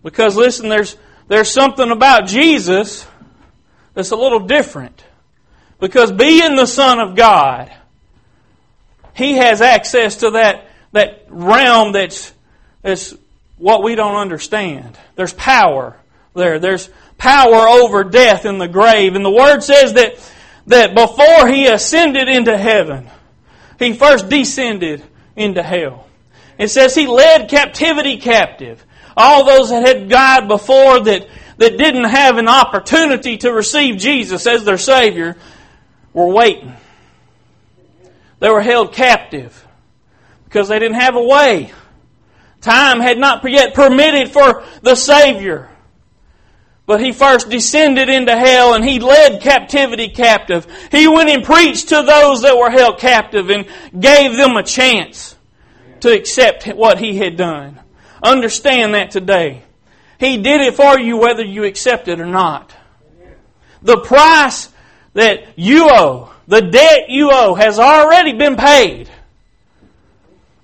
Because 0.04 0.36
listen, 0.36 0.70
there's 0.70 0.96
there's 1.28 1.52
something 1.52 1.92
about 1.92 2.28
Jesus 2.28 3.06
that's 3.94 4.12
a 4.12 4.16
little 4.16 4.40
different. 4.40 5.04
Because 5.80 6.12
being 6.12 6.56
the 6.56 6.66
Son 6.66 7.00
of 7.00 7.16
God, 7.16 7.72
He 9.18 9.34
has 9.34 9.62
access 9.62 10.18
to 10.18 10.32
that, 10.32 10.68
that 10.92 11.26
realm 11.28 11.92
that's, 11.92 12.32
that's 12.84 13.16
what 13.58 13.84
we 13.84 13.96
don't 13.96 14.16
understand. 14.16 14.96
There's 15.16 15.34
power 15.34 15.98
there. 16.36 16.60
There's 16.60 16.90
power 17.18 17.68
over 17.68 18.04
death 18.04 18.46
in 18.46 18.60
the 18.60 18.68
grave. 18.68 19.16
And 19.16 19.26
the 19.26 19.32
Word 19.32 19.62
says 19.62 19.94
that, 19.94 20.32
that 20.68 20.94
before 20.94 21.48
He 21.48 21.66
ascended 21.66 22.30
into 22.30 22.56
heaven, 22.56 23.10
He 23.80 23.94
first 23.94 24.30
descended 24.30 25.04
into 25.36 25.64
hell. 25.64 26.08
It 26.60 26.68
says 26.68 26.94
He 26.94 27.08
led 27.08 27.50
captivity 27.50 28.18
captive. 28.18 28.86
All 29.16 29.46
those 29.46 29.70
that 29.72 29.88
had 29.88 30.10
died 30.10 30.48
before 30.48 31.00
that, 31.06 31.28
that 31.58 31.78
didn't 31.80 32.04
have 32.04 32.38
an 32.38 32.48
opportunity 32.48 33.38
to 33.38 33.52
receive 33.52 33.98
Jesus 33.98 34.46
as 34.46 34.64
their 34.64 34.78
Savior 34.78 35.38
were 36.14 36.28
waiting. 36.28 36.76
They 38.40 38.50
were 38.50 38.62
held 38.62 38.94
captive 38.94 39.66
because 40.46 40.68
they 40.68 40.80
didn't 40.80 41.00
have 41.00 41.16
a 41.16 41.24
way 41.24 41.72
Time 42.62 43.00
had 43.00 43.18
not 43.18 43.48
yet 43.50 43.74
permitted 43.74 44.32
for 44.32 44.64
the 44.82 44.96
Savior. 44.96 45.70
But 46.86 47.02
he 47.02 47.12
first 47.12 47.50
descended 47.50 48.10
into 48.10 48.36
hell 48.36 48.74
and 48.74 48.84
he 48.84 49.00
led 49.00 49.42
captivity 49.42 50.10
captive. 50.10 50.66
He 50.92 51.08
went 51.08 51.30
and 51.30 51.44
preached 51.44 51.90
to 51.90 52.02
those 52.02 52.42
that 52.42 52.58
were 52.58 52.70
held 52.70 52.98
captive 52.98 53.50
and 53.50 53.68
gave 53.98 54.36
them 54.36 54.56
a 54.56 54.64
chance 54.64 55.36
to 56.00 56.12
accept 56.12 56.66
what 56.68 56.98
he 56.98 57.18
had 57.18 57.36
done. 57.36 57.80
Understand 58.24 58.94
that 58.94 59.12
today. 59.12 59.64
He 60.20 60.38
did 60.38 60.62
it 60.62 60.76
for 60.76 60.98
you 60.98 61.18
whether 61.18 61.44
you 61.44 61.66
accept 61.66 62.08
it 62.08 62.20
or 62.20 62.26
not. 62.26 62.74
The 63.82 63.98
price 63.98 64.70
that 65.14 65.58
you 65.58 65.88
owe, 65.92 66.34
the 66.48 66.62
debt 66.62 67.10
you 67.10 67.30
owe, 67.32 67.56
has 67.56 67.80
already 67.80 68.34
been 68.34 68.56
paid. 68.56 69.10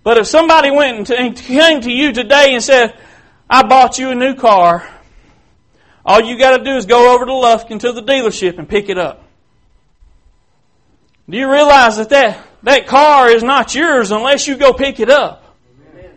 But 0.03 0.17
if 0.17 0.27
somebody 0.27 0.71
went 0.71 1.09
and 1.09 1.35
came 1.35 1.81
to 1.81 1.91
you 1.91 2.11
today 2.11 2.53
and 2.53 2.63
said, 2.63 2.97
I 3.49 3.63
bought 3.63 3.97
you 3.97 4.09
a 4.09 4.15
new 4.15 4.35
car, 4.35 4.89
all 6.05 6.21
you 6.21 6.37
got 6.37 6.57
to 6.57 6.63
do 6.63 6.75
is 6.75 6.85
go 6.85 7.15
over 7.15 7.25
to 7.25 7.31
Lufkin 7.31 7.79
to 7.81 7.91
the 7.91 8.01
dealership 8.01 8.57
and 8.57 8.67
pick 8.67 8.89
it 8.89 8.97
up. 8.97 9.23
Do 11.29 11.37
you 11.37 11.49
realize 11.49 11.97
that 11.97 12.09
that, 12.09 12.45
that 12.63 12.87
car 12.87 13.29
is 13.29 13.43
not 13.43 13.73
yours 13.73 14.11
unless 14.11 14.47
you 14.47 14.57
go 14.57 14.73
pick 14.73 14.99
it 14.99 15.09
up? 15.09 15.55
Amen. 15.93 16.11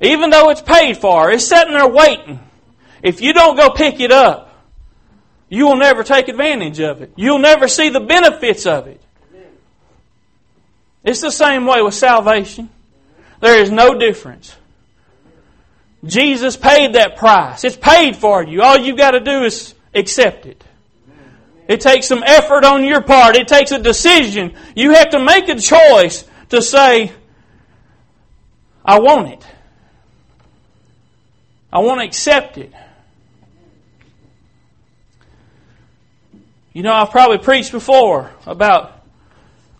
Even 0.00 0.30
though 0.30 0.48
it's 0.48 0.62
paid 0.62 0.96
for, 0.96 1.30
it's 1.30 1.46
sitting 1.46 1.74
there 1.74 1.86
waiting. 1.86 2.40
If 3.02 3.20
you 3.20 3.34
don't 3.34 3.56
go 3.56 3.70
pick 3.70 4.00
it 4.00 4.10
up, 4.10 4.47
you 5.48 5.66
will 5.66 5.76
never 5.76 6.04
take 6.04 6.28
advantage 6.28 6.80
of 6.80 7.02
it. 7.02 7.12
You'll 7.16 7.38
never 7.38 7.68
see 7.68 7.88
the 7.88 8.00
benefits 8.00 8.66
of 8.66 8.86
it. 8.86 9.00
It's 11.04 11.20
the 11.20 11.30
same 11.30 11.64
way 11.64 11.80
with 11.80 11.94
salvation. 11.94 12.68
There 13.40 13.58
is 13.58 13.70
no 13.70 13.98
difference. 13.98 14.54
Jesus 16.04 16.56
paid 16.56 16.94
that 16.94 17.16
price. 17.16 17.64
It's 17.64 17.76
paid 17.76 18.16
for 18.16 18.42
you. 18.42 18.62
All 18.62 18.78
you've 18.78 18.98
got 18.98 19.12
to 19.12 19.20
do 19.20 19.44
is 19.44 19.74
accept 19.94 20.46
it. 20.46 20.62
It 21.66 21.80
takes 21.80 22.06
some 22.06 22.22
effort 22.24 22.64
on 22.64 22.84
your 22.84 23.02
part. 23.02 23.36
It 23.36 23.48
takes 23.48 23.72
a 23.72 23.78
decision. 23.78 24.54
You 24.74 24.92
have 24.94 25.10
to 25.10 25.18
make 25.18 25.48
a 25.48 25.56
choice 25.56 26.24
to 26.50 26.62
say, 26.62 27.12
I 28.84 29.00
want 29.00 29.28
it. 29.28 29.46
I 31.72 31.80
want 31.80 32.00
to 32.00 32.06
accept 32.06 32.56
it. 32.56 32.72
You 36.78 36.84
know, 36.84 36.92
I've 36.92 37.10
probably 37.10 37.38
preached 37.38 37.72
before 37.72 38.30
about 38.46 39.02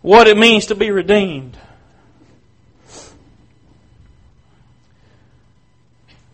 what 0.03 0.27
it 0.27 0.37
means 0.37 0.67
to 0.67 0.75
be 0.75 0.91
redeemed. 0.91 1.57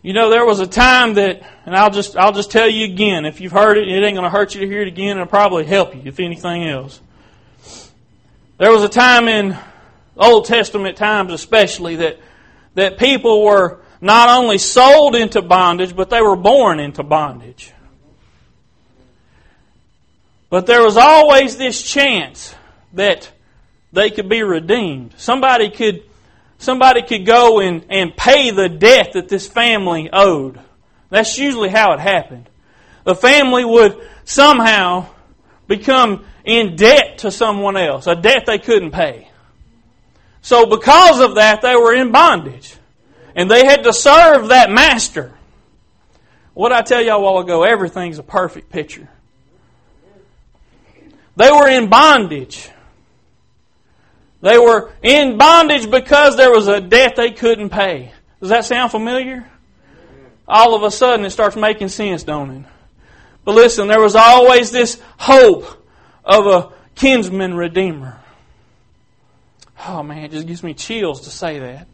You 0.01 0.13
know, 0.13 0.31
there 0.31 0.43
was 0.43 0.61
a 0.61 0.65
time 0.65 1.13
that, 1.13 1.43
and 1.67 1.75
I'll 1.75 1.91
just, 1.91 2.17
I'll 2.17 2.31
just 2.31 2.49
tell 2.49 2.67
you 2.67 2.85
again. 2.85 3.25
If 3.25 3.41
you've 3.41 3.51
heard 3.51 3.77
it, 3.77 3.87
it 3.87 4.03
ain't 4.03 4.15
going 4.15 4.23
to 4.23 4.29
hurt 4.31 4.55
you 4.55 4.61
to 4.61 4.67
hear 4.67 4.81
it 4.81 4.87
again. 4.87 5.17
It'll 5.17 5.27
probably 5.27 5.65
help 5.65 5.93
you, 5.93 6.01
if 6.05 6.19
anything 6.19 6.67
else. 6.67 6.99
There 8.57 8.71
was 8.71 8.81
a 8.81 8.89
time 8.89 9.27
in 9.27 9.55
Old 10.17 10.45
Testament 10.45 10.97
times, 10.97 11.31
especially, 11.31 11.97
that 11.97 12.17
that 12.73 12.97
people 12.97 13.43
were 13.43 13.81
not 14.01 14.29
only 14.29 14.57
sold 14.57 15.15
into 15.15 15.43
bondage, 15.43 15.95
but 15.95 16.09
they 16.09 16.23
were 16.23 16.35
born 16.35 16.79
into 16.79 17.03
bondage. 17.03 17.71
But 20.49 20.65
there 20.65 20.83
was 20.83 20.97
always 20.97 21.57
this 21.57 21.81
chance 21.81 22.55
that 22.93 23.31
they 23.91 24.09
could 24.09 24.29
be 24.29 24.43
redeemed. 24.43 25.13
Somebody 25.17 25.69
could 25.69 26.03
somebody 26.57 27.01
could 27.01 27.25
go 27.25 27.59
and, 27.59 27.85
and 27.89 28.15
pay 28.15 28.51
the 28.51 28.69
debt 28.69 29.13
that 29.13 29.27
this 29.29 29.47
family 29.47 30.09
owed. 30.11 30.59
That's 31.09 31.37
usually 31.37 31.69
how 31.69 31.93
it 31.93 31.99
happened. 31.99 32.49
The 33.03 33.15
family 33.15 33.65
would 33.65 34.07
somehow 34.23 35.07
become 35.67 36.25
in 36.43 36.75
debt 36.75 37.19
to 37.19 37.31
someone 37.31 37.77
else, 37.77 38.07
a 38.07 38.15
debt 38.15 38.45
they 38.45 38.59
couldn't 38.59 38.91
pay. 38.91 39.29
So 40.41 40.65
because 40.67 41.19
of 41.21 41.35
that, 41.35 41.61
they 41.61 41.75
were 41.75 41.93
in 41.93 42.11
bondage. 42.11 42.75
And 43.35 43.49
they 43.49 43.65
had 43.65 43.83
to 43.83 43.93
serve 43.93 44.49
that 44.49 44.69
master. 44.69 45.33
What 46.53 46.71
I 46.71 46.83
tell 46.83 47.01
y'all 47.01 47.17
a 47.17 47.21
while 47.21 47.39
ago, 47.39 47.63
everything's 47.63 48.19
a 48.19 48.23
perfect 48.23 48.69
picture. 48.69 49.09
They 51.35 51.51
were 51.51 51.67
in 51.69 51.89
bondage. 51.89 52.69
They 54.41 54.57
were 54.57 54.91
in 55.01 55.37
bondage 55.37 55.89
because 55.89 56.37
there 56.37 56.51
was 56.51 56.67
a 56.67 56.79
debt 56.79 57.15
they 57.15 57.31
couldn't 57.31 57.69
pay. 57.69 58.11
Does 58.39 58.49
that 58.49 58.65
sound 58.65 58.91
familiar? 58.91 59.45
All 60.47 60.75
of 60.75 60.83
a 60.83 60.91
sudden 60.91 61.25
it 61.25 61.31
starts 61.31 61.55
making 61.55 61.89
sense, 61.89 62.23
don't 62.23 62.51
it? 62.51 62.65
But 63.43 63.55
listen, 63.55 63.87
there 63.87 64.01
was 64.01 64.15
always 64.15 64.71
this 64.71 65.01
hope 65.17 65.65
of 66.23 66.45
a 66.47 66.73
kinsman 66.95 67.55
redeemer. 67.55 68.19
Oh 69.87 70.03
man, 70.03 70.23
it 70.23 70.31
just 70.31 70.47
gives 70.47 70.63
me 70.63 70.73
chills 70.73 71.21
to 71.21 71.29
say 71.29 71.59
that. 71.59 71.87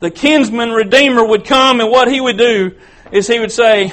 The 0.00 0.10
kinsman 0.10 0.70
redeemer 0.70 1.24
would 1.24 1.44
come 1.44 1.80
and 1.80 1.90
what 1.90 2.10
he 2.10 2.20
would 2.20 2.36
do 2.36 2.76
is 3.12 3.26
he 3.26 3.38
would 3.38 3.52
say, 3.52 3.92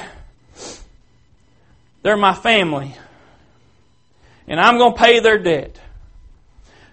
They're 2.02 2.16
my 2.16 2.34
family. 2.34 2.96
And 4.50 4.60
I'm 4.60 4.78
going 4.78 4.94
to 4.94 4.98
pay 4.98 5.20
their 5.20 5.38
debt. 5.38 5.80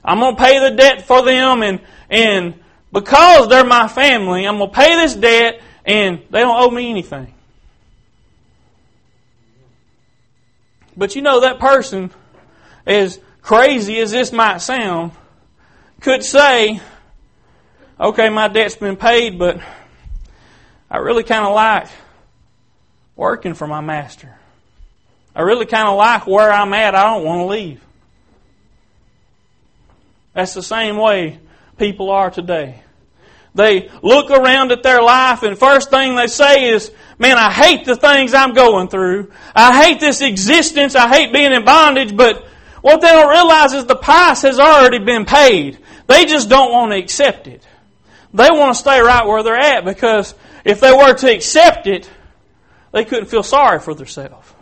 I'm 0.06 0.20
going 0.20 0.36
to 0.36 0.42
pay 0.42 0.60
the 0.60 0.76
debt 0.76 1.02
for 1.02 1.24
them 1.24 1.64
and, 1.64 1.82
and 2.08 2.54
because 2.94 3.50
they're 3.50 3.66
my 3.66 3.88
family, 3.88 4.48
I'm 4.48 4.60
going 4.60 4.70
to 4.70 4.76
pay 4.76 4.96
this 4.96 5.16
debt 5.16 5.60
and 5.84 6.22
they 6.30 6.40
don't 6.42 6.56
owe 6.56 6.70
me 6.70 6.92
anything. 6.92 7.34
But 10.96 11.16
you 11.16 11.24
know, 11.24 11.42
that 11.42 11.60
person 11.60 12.12
is 12.86 13.20
crazy 13.42 13.98
as 14.00 14.12
this 14.12 14.32
might 14.32 14.60
sound, 14.62 15.14
could 16.00 16.24
say, 16.24 16.80
okay, 18.00 18.30
my 18.30 18.50
debt's 18.50 18.76
been 18.76 18.98
paid, 18.98 19.40
but 19.40 19.60
I 20.92 20.98
really 20.98 21.24
kind 21.24 21.44
of 21.44 21.56
like 21.56 21.88
working 23.16 23.56
for 23.56 23.66
my 23.66 23.82
master. 23.82 24.37
I 25.38 25.42
really 25.42 25.68
kind 25.68 25.88
of 25.88 25.96
like 25.98 26.26
where 26.26 26.52
I'm 26.52 26.74
at. 26.74 26.96
I 26.96 27.04
don't 27.04 27.24
want 27.24 27.42
to 27.42 27.46
leave. 27.46 27.80
That's 30.34 30.56
the 30.56 30.64
same 30.64 30.98
way 30.98 31.38
people 31.78 32.10
are 32.10 32.32
today. 32.32 32.82
They 33.54 33.92
look 34.02 34.32
around 34.32 34.72
at 34.72 34.82
their 34.82 35.00
life 35.00 35.44
and 35.44 35.56
first 35.56 35.92
thing 35.92 36.16
they 36.16 36.26
say 36.26 36.70
is, 36.70 36.92
man, 37.20 37.38
I 37.38 37.52
hate 37.52 37.86
the 37.86 37.96
things 37.96 38.34
I'm 38.34 38.56
going 38.56 38.88
through. 38.88 39.32
I 39.56 39.84
hate 39.84 40.00
this 40.00 40.22
existence. 40.22 40.96
I 40.96 41.08
hate 41.08 41.32
being 41.32 41.54
in 41.54 41.64
bondage, 41.64 42.18
but 42.18 42.44
what 42.82 43.02
they 43.02 43.10
don't 43.10 43.30
realize 43.30 43.74
is 43.74 43.86
the 43.86 43.96
price 43.96 44.42
has 44.42 44.60
already 44.60 45.00
been 45.00 45.26
paid. 45.26 45.78
They 46.08 46.26
just 46.26 46.50
don't 46.50 46.72
want 46.72 46.94
to 46.94 46.98
accept 46.98 47.46
it. 47.46 47.62
They 48.34 48.50
want 48.50 48.74
to 48.74 48.80
stay 48.80 49.00
right 49.02 49.26
where 49.28 49.44
they're 49.44 49.56
at 49.56 49.86
because 49.86 50.34
if 50.66 50.80
they 50.80 50.92
were 50.92 51.14
to 51.14 51.32
accept 51.32 51.86
it, 51.86 52.10
they 52.92 53.06
couldn't 53.06 53.28
feel 53.28 53.44
sorry 53.44 53.80
for 53.80 53.94
themselves. 53.94 54.56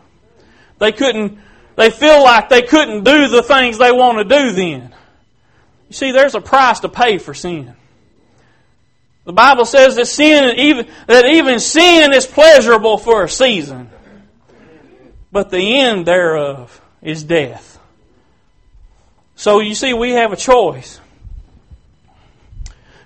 They 0.79 0.91
couldn't, 0.91 1.37
they 1.75 1.89
feel 1.89 2.23
like 2.23 2.49
they 2.49 2.61
couldn't 2.61 3.03
do 3.03 3.27
the 3.27 3.43
things 3.43 3.77
they 3.77 3.91
want 3.91 4.17
to 4.17 4.23
do 4.23 4.51
then. 4.51 4.93
You 5.89 5.93
see, 5.93 6.11
there's 6.11 6.35
a 6.35 6.41
price 6.41 6.81
to 6.81 6.89
pay 6.89 7.17
for 7.17 7.33
sin. 7.33 7.75
The 9.25 9.33
Bible 9.33 9.65
says 9.65 9.95
that 9.95 10.05
sin, 10.05 10.57
even, 10.57 10.87
that 11.07 11.25
even 11.25 11.59
sin 11.59 12.13
is 12.13 12.25
pleasurable 12.27 12.97
for 12.97 13.23
a 13.23 13.29
season. 13.29 13.89
But 15.31 15.49
the 15.49 15.79
end 15.81 16.05
thereof 16.05 16.79
is 17.01 17.23
death. 17.23 17.79
So 19.35 19.59
you 19.59 19.75
see, 19.75 19.93
we 19.93 20.11
have 20.11 20.31
a 20.31 20.37
choice. 20.37 20.99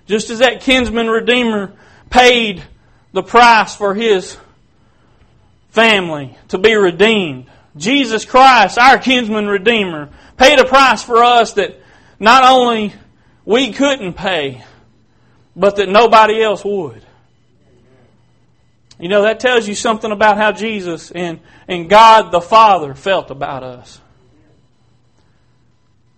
Just 0.07 0.29
as 0.29 0.39
that 0.39 0.61
kinsman 0.61 1.07
redeemer 1.07 1.73
paid 2.09 2.63
the 3.13 3.23
price 3.23 3.75
for 3.75 3.93
his 3.93 4.37
family 5.69 6.37
to 6.49 6.57
be 6.57 6.75
redeemed. 6.75 7.45
Jesus 7.75 8.25
Christ, 8.25 8.77
our 8.77 8.97
kinsman 8.97 9.47
redeemer, 9.47 10.09
paid 10.37 10.59
a 10.59 10.65
price 10.65 11.03
for 11.03 11.23
us 11.23 11.53
that 11.53 11.79
not 12.19 12.43
only 12.43 12.93
we 13.45 13.71
couldn't 13.71 14.13
pay, 14.13 14.63
but 15.55 15.77
that 15.77 15.89
nobody 15.89 16.41
else 16.41 16.63
would. 16.63 17.03
You 18.99 19.07
know, 19.07 19.23
that 19.23 19.39
tells 19.39 19.67
you 19.67 19.75
something 19.75 20.11
about 20.11 20.37
how 20.37 20.51
Jesus 20.51 21.11
and, 21.11 21.39
and 21.67 21.89
God 21.89 22.31
the 22.31 22.41
Father 22.41 22.93
felt 22.93 23.31
about 23.31 23.63
us. 23.63 24.01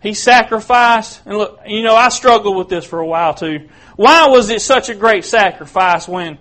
He 0.01 0.15
sacrificed, 0.15 1.21
and 1.25 1.37
look, 1.37 1.59
you 1.67 1.83
know, 1.83 1.95
I 1.95 2.09
struggled 2.09 2.57
with 2.57 2.69
this 2.69 2.85
for 2.85 2.99
a 2.99 3.05
while 3.05 3.35
too. 3.35 3.69
Why 3.97 4.27
was 4.29 4.49
it 4.49 4.61
such 4.61 4.89
a 4.89 4.95
great 4.95 5.25
sacrifice 5.25 6.07
when 6.07 6.39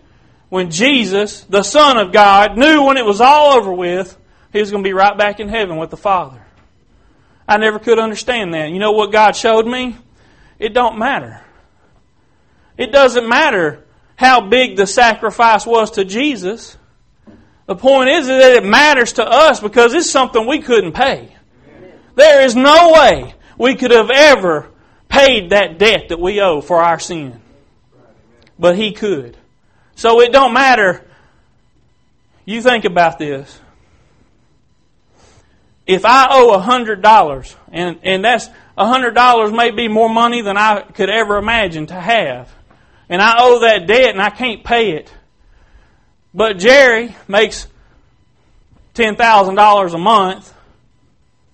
when 0.51 0.71
Jesus, 0.71 1.43
the 1.45 1.63
Son 1.63 1.97
of 1.97 2.13
God, 2.13 2.59
knew 2.59 2.83
when 2.83 2.97
it 2.97 3.07
was 3.07 3.21
all 3.21 3.57
over 3.57 3.73
with, 3.73 4.19
he 4.53 4.61
was 4.61 4.71
going 4.71 4.83
to 4.83 4.89
be 4.89 4.95
right 4.95 5.17
back 5.17 5.41
in 5.41 5.49
heaven 5.49 5.77
with 5.77 5.91
the 5.91 5.97
Father. 5.97 6.45
I 7.49 7.57
never 7.57 7.79
could 7.79 7.99
understand 7.99 8.55
that. 8.55 8.71
You 8.71 8.79
know 8.79 8.93
what 8.93 9.13
God 9.13 9.37
showed 9.37 9.67
me? 9.67 9.97
It 10.59 10.75
don't 10.75 10.99
matter. 10.99 11.41
It 12.77 12.93
doesn't 12.93 13.29
matter 13.29 13.85
how 14.17 14.41
big 14.41 14.77
the 14.77 14.87
sacrifice 14.87 15.67
was 15.67 15.93
to 15.93 16.05
Jesus. 16.05 16.77
The 17.67 17.77
point 17.77 18.11
is 18.11 18.27
that 18.27 18.53
it 18.53 18.65
matters 18.65 19.15
to 19.15 19.25
us 19.25 19.61
because 19.61 19.95
it's 19.95 20.11
something 20.11 20.47
we 20.47 20.61
couldn't 20.61 20.93
pay. 20.93 21.35
There 22.15 22.43
is 22.43 22.55
no 22.57 22.93
way 22.93 23.35
we 23.57 23.77
could 23.77 23.91
have 23.91 24.11
ever 24.11 24.69
paid 25.09 25.51
that 25.51 25.79
debt 25.79 26.09
that 26.09 26.21
we 26.21 26.41
owe 26.41 26.61
for 26.61 26.79
our 26.79 26.99
sin. 26.99 27.41
But 28.59 28.77
He 28.77 28.93
could. 28.93 29.37
So 29.95 30.21
it 30.21 30.33
don't 30.33 30.53
matter. 30.53 31.05
You 32.45 32.63
think 32.63 32.85
about 32.85 33.19
this. 33.19 33.61
If 35.91 36.05
I 36.05 36.29
owe 36.31 36.55
a 36.55 36.61
hundred 36.61 37.03
dollars, 37.03 37.57
and, 37.73 37.99
and 38.05 38.25
that's 38.25 38.49
a 38.79 38.87
hundred 38.87 39.15
dollars 39.15 39.51
may 39.51 39.73
be 39.73 39.89
more 39.89 40.09
money 40.09 40.41
than 40.41 40.57
I 40.57 40.83
could 40.83 41.11
ever 41.11 41.37
imagine 41.37 41.87
to 41.87 41.95
have, 41.95 42.49
and 43.09 43.21
I 43.21 43.35
owe 43.39 43.59
that 43.61 43.89
debt 43.89 44.11
and 44.11 44.23
I 44.23 44.31
can't 44.31 44.63
pay 44.63 44.93
it, 44.93 45.13
but 46.33 46.59
Jerry 46.59 47.17
makes 47.27 47.67
ten 48.95 49.17
thousand 49.17 49.57
dollars 49.57 49.93
a 49.93 49.99
month, 49.99 50.55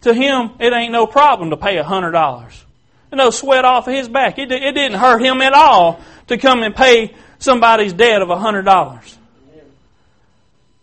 to 0.03 0.13
him 0.13 0.51
it 0.61 0.71
ain't 0.71 0.93
no 0.93 1.07
problem 1.07 1.49
to 1.49 1.57
pay 1.57 1.79
a 1.79 1.85
hundred 1.85 2.13
dollars. 2.13 2.63
No 3.11 3.31
sweat 3.31 3.65
off 3.65 3.89
of 3.89 3.95
his 3.95 4.11
back. 4.11 4.39
It, 4.39 4.53
it 4.53 4.75
didn't 4.75 4.99
hurt 4.99 5.23
him 5.23 5.41
at 5.41 5.55
all 5.55 6.03
to 6.27 6.37
come 6.37 6.63
and 6.63 6.77
pay 6.77 7.15
somebody's 7.39 7.95
debt 7.95 8.21
of 8.21 8.29
a 8.29 8.37
hundred 8.39 8.65
dollars. 8.65 9.17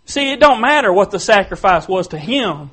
See, 0.06 0.32
it 0.32 0.40
don't 0.40 0.60
matter 0.60 0.92
what 0.92 1.12
the 1.12 1.20
sacrifice 1.20 1.88
was 1.88 2.08
to 2.08 2.18
him. 2.18 2.72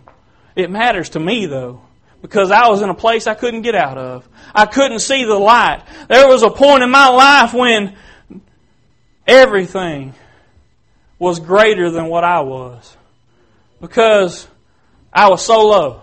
It 0.57 0.71
matters 0.71 1.11
to 1.11 1.21
me 1.21 1.47
though. 1.47 1.83
Because 2.23 2.51
I 2.51 2.69
was 2.69 2.83
in 2.83 2.91
a 2.91 2.95
place 2.95 3.27
I 3.27 3.35
couldn't 3.35 3.63
get 3.63 3.75
out 3.75 3.97
of. 3.97 4.29
I 4.55 4.67
couldn't 4.67 4.99
see 4.99 5.25
the 5.25 5.39
light. 5.39 5.83
There 6.09 6.29
was 6.29 6.43
a 6.43 6.51
point 6.51 6.83
in 6.83 6.91
my 6.91 7.09
life 7.09 7.55
when 7.55 7.97
everything 9.27 10.15
was 11.19 11.41
greater 11.41 11.91
than 11.91 12.07
what 12.07 12.25
I 12.25 12.41
was. 12.41 12.97
Because 13.81 14.47
I 15.13 15.31
was 15.31 15.45
so 15.45 15.67
low. 15.67 16.03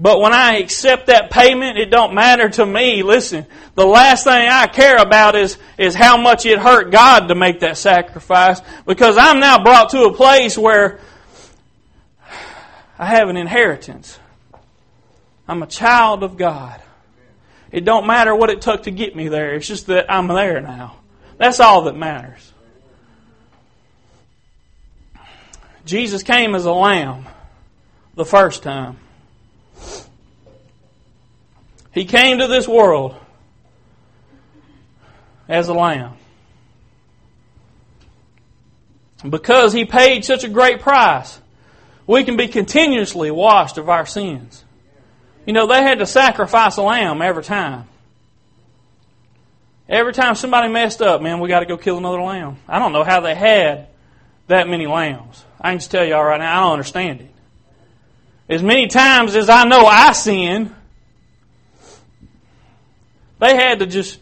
But 0.00 0.20
when 0.20 0.32
I 0.32 0.58
accept 0.58 1.08
that 1.08 1.30
payment, 1.30 1.76
it 1.76 1.90
don't 1.90 2.14
matter 2.14 2.48
to 2.50 2.64
me. 2.64 3.02
Listen, 3.02 3.46
the 3.74 3.84
last 3.84 4.22
thing 4.22 4.48
I 4.48 4.68
care 4.68 4.96
about 4.96 5.34
is, 5.34 5.58
is 5.76 5.94
how 5.94 6.16
much 6.16 6.46
it 6.46 6.58
hurt 6.58 6.92
God 6.92 7.26
to 7.28 7.34
make 7.34 7.60
that 7.60 7.78
sacrifice. 7.78 8.60
Because 8.86 9.16
I'm 9.18 9.40
now 9.40 9.62
brought 9.62 9.90
to 9.90 10.02
a 10.02 10.14
place 10.14 10.56
where 10.56 11.00
I 12.98 13.06
have 13.06 13.28
an 13.28 13.36
inheritance. 13.36 14.18
I'm 15.46 15.62
a 15.62 15.66
child 15.66 16.22
of 16.22 16.36
God. 16.36 16.82
It 17.70 17.84
don't 17.84 18.06
matter 18.06 18.34
what 18.34 18.50
it 18.50 18.60
took 18.60 18.84
to 18.84 18.90
get 18.90 19.14
me 19.14 19.28
there. 19.28 19.54
It's 19.54 19.68
just 19.68 19.86
that 19.86 20.10
I'm 20.10 20.26
there 20.26 20.60
now. 20.60 20.96
That's 21.36 21.60
all 21.60 21.82
that 21.82 21.96
matters. 21.96 22.52
Jesus 25.84 26.22
came 26.22 26.54
as 26.54 26.64
a 26.64 26.72
lamb 26.72 27.26
the 28.14 28.24
first 28.24 28.62
time. 28.62 28.98
He 31.92 32.04
came 32.04 32.38
to 32.38 32.46
this 32.46 32.68
world 32.68 33.14
as 35.48 35.68
a 35.68 35.74
lamb. 35.74 36.14
Because 39.28 39.72
he 39.72 39.84
paid 39.84 40.24
such 40.24 40.44
a 40.44 40.48
great 40.48 40.80
price, 40.80 41.40
we 42.08 42.24
can 42.24 42.36
be 42.36 42.48
continuously 42.48 43.30
washed 43.30 43.78
of 43.78 43.88
our 43.88 44.06
sins. 44.06 44.64
You 45.46 45.52
know, 45.52 45.66
they 45.66 45.82
had 45.82 45.98
to 45.98 46.06
sacrifice 46.06 46.78
a 46.78 46.82
lamb 46.82 47.22
every 47.22 47.44
time. 47.44 47.84
Every 49.88 50.12
time 50.12 50.34
somebody 50.34 50.72
messed 50.72 51.02
up, 51.02 51.22
man, 51.22 51.38
we 51.38 51.48
got 51.48 51.60
to 51.60 51.66
go 51.66 51.76
kill 51.76 51.98
another 51.98 52.20
lamb. 52.20 52.56
I 52.66 52.78
don't 52.78 52.92
know 52.92 53.04
how 53.04 53.20
they 53.20 53.34
had 53.34 53.88
that 54.46 54.68
many 54.68 54.86
lambs. 54.86 55.44
I 55.60 55.70
can 55.70 55.78
just 55.78 55.90
tell 55.90 56.04
y'all 56.04 56.24
right 56.24 56.40
now, 56.40 56.58
I 56.58 56.64
don't 56.64 56.72
understand 56.72 57.20
it. 57.20 57.30
As 58.48 58.62
many 58.62 58.86
times 58.86 59.36
as 59.36 59.50
I 59.50 59.64
know 59.64 59.84
I 59.84 60.12
sin, 60.12 60.74
they 63.38 63.54
had 63.54 63.80
to 63.80 63.86
just 63.86 64.18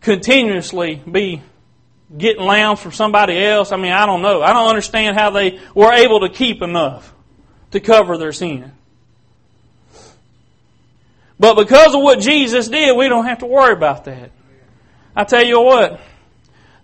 continuously 0.00 1.00
be 1.10 1.42
getting 2.16 2.42
lambs 2.42 2.80
from 2.80 2.92
somebody 2.92 3.42
else. 3.44 3.72
I 3.72 3.76
mean, 3.76 3.92
I 3.92 4.06
don't 4.06 4.22
know. 4.22 4.42
I 4.42 4.52
don't 4.52 4.68
understand 4.68 5.16
how 5.16 5.30
they 5.30 5.60
were 5.74 5.92
able 5.92 6.20
to 6.20 6.28
keep 6.28 6.62
enough 6.62 7.14
to 7.70 7.80
cover 7.80 8.18
their 8.18 8.32
sin. 8.32 8.72
But 11.38 11.54
because 11.54 11.94
of 11.94 12.02
what 12.02 12.20
Jesus 12.20 12.68
did, 12.68 12.96
we 12.96 13.08
don't 13.08 13.24
have 13.24 13.38
to 13.38 13.46
worry 13.46 13.72
about 13.72 14.04
that. 14.04 14.30
I 15.16 15.24
tell 15.24 15.44
you 15.44 15.60
what, 15.60 16.00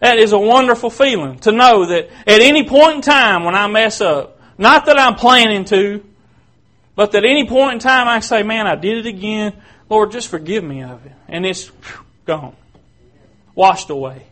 that 0.01 0.19
is 0.19 0.33
a 0.33 0.39
wonderful 0.39 0.91
feeling 0.91 1.39
to 1.41 1.53
know 1.53 1.87
that 1.87 2.09
at 2.27 2.41
any 2.41 2.67
point 2.67 2.97
in 2.97 3.03
time 3.03 3.45
when 3.45 3.55
I 3.55 3.67
mess 3.67 4.01
up, 4.01 4.41
not 4.59 4.87
that 4.87 4.99
I'm 4.99 5.15
planning 5.15 5.65
to, 5.67 6.05
but 6.95 7.13
that 7.13 7.25
any 7.25 7.47
point 7.47 7.75
in 7.75 7.79
time 7.81 8.09
I 8.09 8.21
say, 8.21 8.43
man, 8.43 8.67
I 8.67 8.77
did 8.77 9.05
it 9.05 9.07
again. 9.07 9.53
Lord, 9.91 10.13
just 10.13 10.29
forgive 10.29 10.65
me 10.65 10.83
of 10.83 11.05
it. 11.05 11.13
And 11.29 11.45
it's 11.45 11.71
gone. 12.25 12.57
Washed 13.55 13.91
away. 13.91 14.27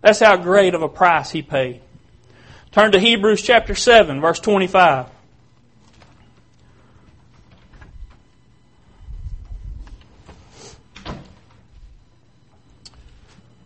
That's 0.00 0.20
how 0.20 0.36
great 0.36 0.74
of 0.74 0.82
a 0.82 0.88
price 0.88 1.30
He 1.30 1.42
paid. 1.42 1.80
Turn 2.72 2.92
to 2.92 3.00
Hebrews 3.00 3.42
chapter 3.42 3.74
7, 3.74 4.20
verse 4.20 4.38
25. 4.38 5.08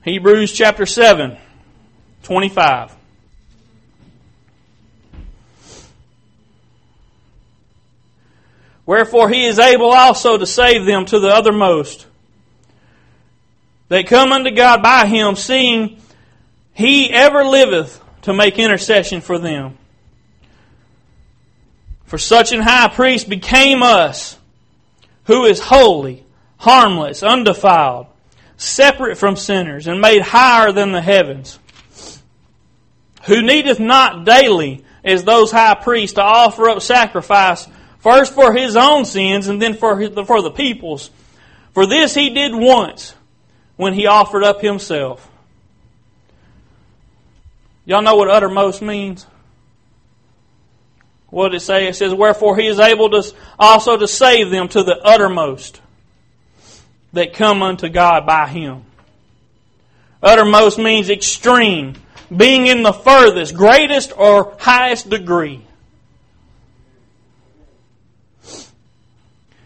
Hebrews 0.03 0.53
chapter 0.53 0.87
7, 0.87 1.37
25. 2.23 2.97
Wherefore 8.87 9.29
he 9.29 9.45
is 9.45 9.59
able 9.59 9.93
also 9.93 10.39
to 10.39 10.47
save 10.47 10.87
them 10.87 11.05
to 11.07 11.21
the 11.21 11.29
uttermost. 11.29 12.07
That 13.89 14.07
come 14.07 14.33
unto 14.33 14.51
God 14.51 14.83
by 14.83 15.07
him, 15.07 15.37
seeing 15.37 16.01
he 16.81 17.13
ever 17.13 17.45
liveth 17.45 18.03
to 18.23 18.33
make 18.33 18.59
intercession 18.59 19.21
for 19.21 19.39
them. 19.39 19.77
For 22.07 22.19
such 22.19 22.53
an 22.53 22.61
high 22.61 22.89
priest 22.89 23.29
became 23.29 23.83
us, 23.83 24.37
who 25.25 25.45
is 25.45 25.61
holy, 25.61 26.25
harmless, 26.57 27.23
undefiled, 27.23 28.07
separate 28.57 29.17
from 29.17 29.37
sinners, 29.37 29.87
and 29.87 30.01
made 30.01 30.23
higher 30.23 30.73
than 30.73 30.93
the 30.93 31.01
heavens, 31.01 31.59
who 33.27 33.43
needeth 33.43 33.79
not 33.79 34.25
daily, 34.25 34.85
as 35.05 35.23
those 35.23 35.53
high 35.53 35.75
priests, 35.75 36.15
to 36.15 36.23
offer 36.23 36.69
up 36.69 36.83
sacrifice, 36.83 37.69
first 37.99 38.35
for 38.35 38.55
his 38.55 38.75
own 38.75 39.05
sins, 39.05 39.49
and 39.49 39.61
then 39.63 39.75
for, 39.75 39.99
his, 39.99 40.11
for 40.27 40.43
the 40.43 40.51
people's. 40.51 41.11
For 41.73 41.87
this 41.87 42.15
he 42.15 42.31
did 42.31 42.55
once, 42.55 43.15
when 43.77 43.95
he 43.95 44.07
offered 44.07 44.45
up 44.45 44.61
himself. 44.61 45.30
Y'all 47.91 48.03
know 48.03 48.15
what 48.15 48.31
uttermost 48.31 48.83
means? 48.83 49.27
What 51.29 51.49
did 51.49 51.57
it 51.57 51.61
say? 51.63 51.89
It 51.89 51.97
says, 51.97 52.15
Wherefore 52.15 52.57
he 52.57 52.69
is 52.69 52.79
able 52.79 53.11
to 53.11 53.35
also 53.59 53.97
to 53.97 54.07
save 54.07 54.51
them 54.51 54.69
to 54.69 54.85
the 54.85 54.97
uttermost 55.03 55.81
that 57.15 57.33
come 57.33 57.65
unto 57.65 57.89
God 57.89 58.27
by 58.27 58.47
him. 58.47 58.85
Uttermost 60.23 60.79
means 60.79 61.11
extreme, 61.11 61.95
being 62.35 62.69
in 62.69 62.85
the 62.85 62.93
furthest, 62.93 63.57
greatest, 63.57 64.13
or 64.17 64.57
highest 64.61 65.11
degree. 65.11 65.61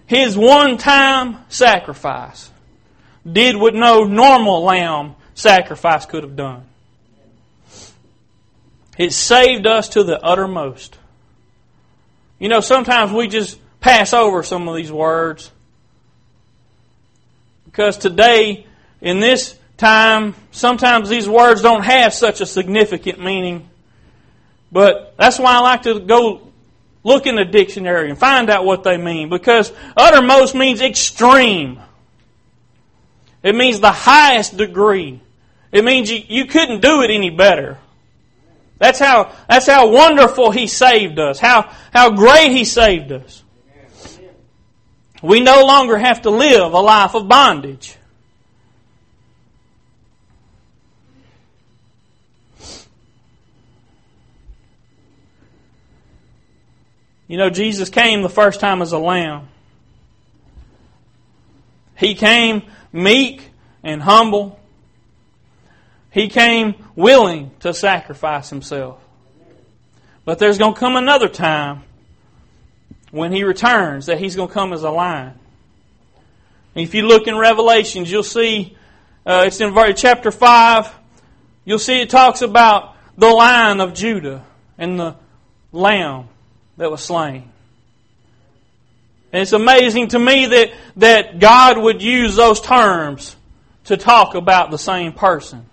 His 0.07 0.35
one 0.35 0.79
time 0.79 1.45
sacrifice 1.51 2.51
did 3.31 3.55
what 3.55 3.75
no 3.75 4.05
normal 4.05 4.63
lamb 4.63 5.15
sacrifice 5.35 6.07
could 6.07 6.23
have 6.23 6.37
done. 6.37 6.65
It 8.97 9.13
saved 9.13 9.67
us 9.67 9.91
to 9.91 10.05
the 10.05 10.21
uttermost. 10.23 10.99
You 12.39 12.49
know, 12.49 12.61
sometimes 12.61 13.13
we 13.13 13.29
just 13.29 13.59
pass 13.81 14.13
over 14.13 14.43
some 14.43 14.69
of 14.69 14.77
these 14.77 14.93
words. 14.93 15.51
Because 17.67 17.99
today, 17.99 18.67
in 19.01 19.21
this 19.21 19.59
time, 19.77 20.35
sometimes 20.53 21.09
these 21.09 21.29
words 21.29 21.61
don't 21.63 21.83
have 21.83 22.15
such 22.15 22.41
a 22.41 22.47
significant 22.47 23.23
meaning. 23.23 23.69
But 24.71 25.15
that's 25.17 25.39
why 25.39 25.55
I 25.55 25.59
like 25.61 25.83
to 25.83 26.01
go 26.01 26.53
look 27.03 27.27
in 27.27 27.37
the 27.37 27.45
dictionary 27.45 28.11
and 28.11 28.19
find 28.19 28.49
out 28.49 28.65
what 28.65 28.85
they 28.85 28.97
mean. 28.97 29.29
Because 29.29 29.73
uttermost 29.97 30.55
means 30.55 30.81
extreme. 30.81 31.81
It 33.43 33.55
means 33.55 33.81
the 33.81 33.93
highest 33.93 34.57
degree. 34.57 35.21
It 35.71 35.85
means 35.85 36.11
you, 36.11 36.23
you 36.27 36.47
couldn't 36.47 36.81
do 36.81 37.03
it 37.03 37.11
any 37.11 37.31
better. 37.31 37.79
That's 38.79 38.99
how, 38.99 39.33
that's 39.49 39.67
how 39.67 39.89
wonderful 39.89 40.51
He 40.51 40.67
saved 40.67 41.19
us, 41.19 41.39
how, 41.39 41.71
how 41.93 42.11
great 42.11 42.51
He 42.51 42.65
saved 42.65 43.13
us. 43.13 43.43
We 45.23 45.41
no 45.41 45.65
longer 45.65 45.97
have 45.97 46.23
to 46.23 46.31
live 46.31 46.73
a 46.73 46.81
life 46.81 47.15
of 47.15 47.29
bondage. 47.29 47.97
You 57.27 57.39
know, 57.39 57.49
Jesus 57.49 57.89
came 57.89 58.21
the 58.23 58.29
first 58.29 58.61
time 58.61 58.83
as 58.83 58.93
a 58.93 58.99
lamb. 58.99 59.49
He 61.97 62.15
came 62.15 62.63
meek 62.93 63.51
and 63.83 64.03
humble. 64.03 64.61
He 66.11 66.29
came 66.29 66.75
willing 66.97 67.51
to 67.61 67.75
sacrifice 67.75 68.51
himself. 68.51 69.01
But 70.25 70.39
there's 70.39 70.59
going 70.59 70.75
to 70.75 70.81
come 70.81 70.97
another 70.97 71.29
time 71.29 71.83
when 73.11 73.33
he 73.33 73.45
returns 73.45 74.07
that 74.07 74.19
he's 74.19 74.37
going 74.37 74.49
to 74.49 74.55
come 74.55 74.73
as 74.73 74.83
a 74.83 74.91
lion. 74.91 75.39
If 76.75 76.95
you 76.95 77.07
look 77.07 77.29
in 77.29 77.37
Revelations, 77.37 78.11
you'll 78.11 78.23
see 78.23 78.77
uh, 79.27 79.45
it's 79.47 79.61
in 79.61 79.75
chapter 79.95 80.31
5. 80.31 80.93
You'll 81.65 81.79
see 81.79 82.01
it 82.01 82.11
talks 82.11 82.43
about 82.43 82.97
the 83.17 83.29
lion 83.29 83.81
of 83.81 83.95
Judah 83.95 84.45
and 84.77 84.99
the 84.99 85.17
lamb 85.73 86.29
that 86.77 86.91
was 86.91 87.03
slain. 87.03 87.51
And 89.33 89.43
it's 89.43 89.53
amazing 89.53 90.09
to 90.09 90.19
me 90.19 90.47
that, 90.47 90.73
that 90.97 91.39
God 91.39 91.79
would 91.79 92.03
use 92.03 92.37
those 92.37 92.61
terms 92.61 93.37
to 93.85 93.97
talk 93.97 94.35
about 94.35 94.71
the 94.71 94.79
same 94.79 95.13
person. 95.13 95.67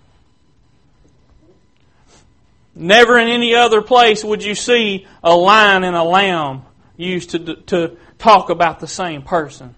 Never 2.74 3.18
in 3.18 3.28
any 3.28 3.54
other 3.54 3.82
place 3.82 4.24
would 4.24 4.42
you 4.42 4.54
see 4.54 5.06
a 5.22 5.34
lion 5.34 5.84
and 5.84 5.94
a 5.94 6.02
lamb 6.02 6.62
used 6.96 7.30
to, 7.30 7.56
to 7.62 7.96
talk 8.18 8.50
about 8.50 8.80
the 8.80 8.86
same 8.86 9.22
person. 9.22 9.74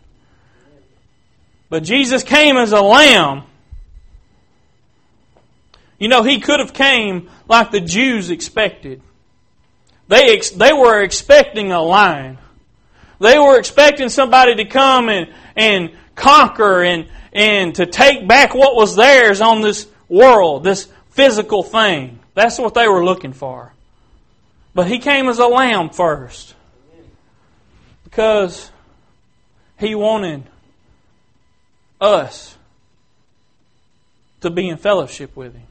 But 1.68 1.82
Jesus 1.82 2.22
came 2.22 2.56
as 2.56 2.72
a 2.72 2.80
lamb. 2.80 3.42
You 5.98 6.08
know, 6.08 6.22
he 6.22 6.40
could 6.40 6.60
have 6.60 6.72
came 6.72 7.30
like 7.48 7.70
the 7.70 7.80
Jews 7.80 8.30
expected. 8.30 9.02
They, 10.06 10.36
ex- 10.36 10.50
they 10.50 10.72
were 10.72 11.02
expecting 11.02 11.72
a 11.72 11.80
lion. 11.80 12.38
They 13.20 13.38
were 13.38 13.58
expecting 13.58 14.08
somebody 14.08 14.56
to 14.56 14.64
come 14.66 15.08
and, 15.08 15.32
and 15.56 15.92
conquer 16.14 16.82
and, 16.82 17.08
and 17.32 17.74
to 17.76 17.86
take 17.86 18.28
back 18.28 18.54
what 18.54 18.76
was 18.76 18.96
theirs 18.96 19.40
on 19.40 19.62
this 19.62 19.86
world, 20.08 20.62
this 20.62 20.88
physical 21.10 21.62
thing. 21.62 22.20
That's 22.34 22.58
what 22.58 22.74
they 22.74 22.88
were 22.88 23.04
looking 23.04 23.32
for. 23.32 23.72
But 24.74 24.88
he 24.88 24.98
came 24.98 25.28
as 25.28 25.38
a 25.38 25.46
lamb 25.46 25.90
first. 25.90 26.54
Because 28.02 28.70
he 29.78 29.94
wanted 29.94 30.44
us 32.00 32.56
to 34.40 34.50
be 34.50 34.68
in 34.68 34.76
fellowship 34.76 35.36
with 35.36 35.54
him. 35.54 35.66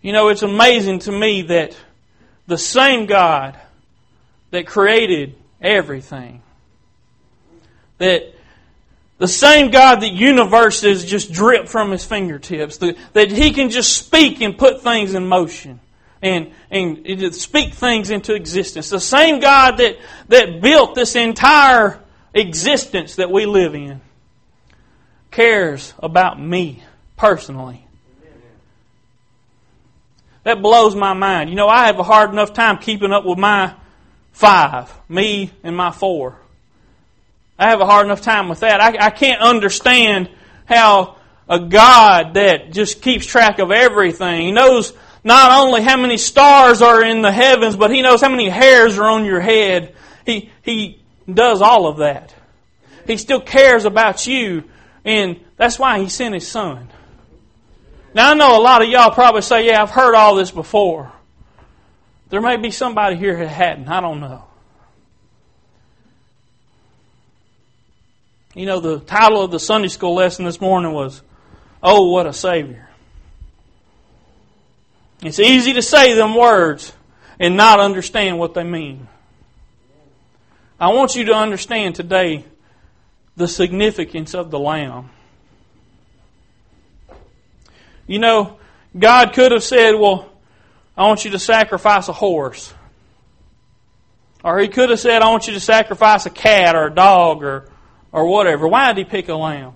You 0.00 0.12
know, 0.12 0.28
it's 0.28 0.42
amazing 0.42 1.00
to 1.00 1.12
me 1.12 1.42
that 1.42 1.76
the 2.46 2.58
same 2.58 3.06
God 3.06 3.58
that 4.50 4.66
created 4.66 5.34
everything, 5.60 6.42
that 7.98 8.33
the 9.18 9.28
same 9.28 9.70
God 9.70 10.00
that 10.00 10.12
universes 10.12 11.04
just 11.04 11.32
drip 11.32 11.68
from 11.68 11.90
his 11.90 12.04
fingertips, 12.04 12.78
that 12.78 13.30
he 13.30 13.52
can 13.52 13.70
just 13.70 13.96
speak 13.96 14.40
and 14.40 14.58
put 14.58 14.82
things 14.82 15.14
in 15.14 15.26
motion 15.26 15.80
and, 16.20 16.52
and 16.70 17.34
speak 17.34 17.74
things 17.74 18.10
into 18.10 18.34
existence. 18.34 18.90
The 18.90 19.00
same 19.00 19.40
God 19.40 19.76
that, 19.76 19.98
that 20.28 20.60
built 20.60 20.94
this 20.94 21.14
entire 21.16 22.00
existence 22.32 23.16
that 23.16 23.30
we 23.30 23.46
live 23.46 23.74
in 23.74 24.00
cares 25.30 25.94
about 25.98 26.40
me 26.40 26.82
personally. 27.16 27.86
That 30.42 30.60
blows 30.60 30.94
my 30.94 31.14
mind. 31.14 31.50
You 31.50 31.56
know, 31.56 31.68
I 31.68 31.86
have 31.86 31.98
a 31.98 32.02
hard 32.02 32.30
enough 32.30 32.52
time 32.52 32.78
keeping 32.78 33.12
up 33.12 33.24
with 33.24 33.38
my 33.38 33.74
five, 34.32 34.92
me 35.08 35.52
and 35.62 35.76
my 35.76 35.90
four. 35.90 36.38
I 37.58 37.70
have 37.70 37.80
a 37.80 37.86
hard 37.86 38.06
enough 38.06 38.20
time 38.20 38.48
with 38.48 38.60
that. 38.60 38.80
I, 38.80 39.06
I 39.06 39.10
can't 39.10 39.40
understand 39.40 40.28
how 40.66 41.16
a 41.48 41.60
God 41.60 42.34
that 42.34 42.72
just 42.72 43.02
keeps 43.02 43.26
track 43.26 43.58
of 43.58 43.70
everything. 43.70 44.42
He 44.42 44.52
knows 44.52 44.92
not 45.22 45.64
only 45.64 45.82
how 45.82 45.96
many 45.96 46.16
stars 46.16 46.82
are 46.82 47.02
in 47.04 47.22
the 47.22 47.32
heavens, 47.32 47.76
but 47.76 47.90
He 47.90 48.02
knows 48.02 48.20
how 48.20 48.28
many 48.28 48.48
hairs 48.48 48.98
are 48.98 49.04
on 49.04 49.24
your 49.24 49.40
head. 49.40 49.94
He, 50.26 50.50
he 50.62 51.02
does 51.32 51.62
all 51.62 51.86
of 51.86 51.98
that. 51.98 52.34
He 53.06 53.16
still 53.18 53.40
cares 53.40 53.84
about 53.84 54.26
you, 54.26 54.64
and 55.04 55.40
that's 55.56 55.78
why 55.78 56.00
He 56.00 56.08
sent 56.08 56.34
His 56.34 56.48
Son. 56.48 56.88
Now, 58.14 58.30
I 58.30 58.34
know 58.34 58.58
a 58.58 58.62
lot 58.62 58.82
of 58.82 58.88
y'all 58.88 59.10
probably 59.10 59.42
say, 59.42 59.66
Yeah, 59.66 59.82
I've 59.82 59.90
heard 59.90 60.14
all 60.14 60.36
this 60.36 60.50
before. 60.50 61.12
There 62.30 62.40
may 62.40 62.56
be 62.56 62.70
somebody 62.70 63.16
here 63.16 63.36
that 63.36 63.48
hadn't. 63.48 63.88
I 63.88 64.00
don't 64.00 64.20
know. 64.20 64.44
You 68.54 68.66
know, 68.66 68.78
the 68.78 69.00
title 69.00 69.42
of 69.42 69.50
the 69.50 69.58
Sunday 69.58 69.88
school 69.88 70.14
lesson 70.14 70.44
this 70.44 70.60
morning 70.60 70.92
was, 70.92 71.22
Oh, 71.82 72.10
what 72.10 72.26
a 72.26 72.32
Savior. 72.32 72.88
It's 75.22 75.40
easy 75.40 75.72
to 75.72 75.82
say 75.82 76.14
them 76.14 76.36
words 76.36 76.92
and 77.40 77.56
not 77.56 77.80
understand 77.80 78.38
what 78.38 78.54
they 78.54 78.62
mean. 78.62 79.08
I 80.78 80.92
want 80.92 81.14
you 81.14 81.24
to 81.26 81.34
understand 81.34 81.94
today 81.94 82.44
the 83.36 83.48
significance 83.48 84.34
of 84.34 84.50
the 84.50 84.58
Lamb. 84.58 85.10
You 88.06 88.18
know, 88.18 88.58
God 88.96 89.32
could 89.32 89.50
have 89.50 89.64
said, 89.64 89.92
Well, 89.92 90.30
I 90.96 91.06
want 91.08 91.24
you 91.24 91.32
to 91.32 91.38
sacrifice 91.38 92.08
a 92.08 92.12
horse. 92.12 92.72
Or 94.44 94.58
he 94.58 94.68
could 94.68 94.90
have 94.90 95.00
said, 95.00 95.22
I 95.22 95.30
want 95.30 95.46
you 95.46 95.54
to 95.54 95.60
sacrifice 95.60 96.26
a 96.26 96.30
cat 96.30 96.76
or 96.76 96.86
a 96.86 96.94
dog 96.94 97.42
or, 97.42 97.68
or 98.14 98.26
whatever. 98.26 98.68
Why 98.68 98.92
did 98.92 98.98
he 98.98 99.04
pick 99.10 99.28
a 99.28 99.34
lamb? 99.34 99.74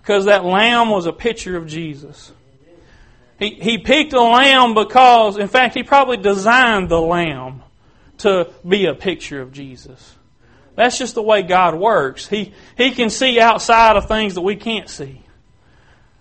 Because 0.00 0.24
that 0.24 0.44
lamb 0.44 0.88
was 0.88 1.04
a 1.04 1.12
picture 1.12 1.56
of 1.56 1.66
Jesus. 1.66 2.32
He, 3.38 3.50
he 3.50 3.78
picked 3.78 4.14
a 4.14 4.22
lamb 4.22 4.74
because, 4.74 5.36
in 5.36 5.48
fact, 5.48 5.74
he 5.74 5.82
probably 5.82 6.16
designed 6.16 6.88
the 6.88 7.00
lamb 7.00 7.62
to 8.18 8.50
be 8.66 8.86
a 8.86 8.94
picture 8.94 9.42
of 9.42 9.52
Jesus. 9.52 10.16
That's 10.76 10.98
just 10.98 11.14
the 11.14 11.22
way 11.22 11.42
God 11.42 11.74
works. 11.74 12.26
He, 12.26 12.54
he 12.76 12.92
can 12.92 13.10
see 13.10 13.38
outside 13.38 13.96
of 13.96 14.08
things 14.08 14.34
that 14.34 14.40
we 14.40 14.56
can't 14.56 14.88
see. 14.88 15.22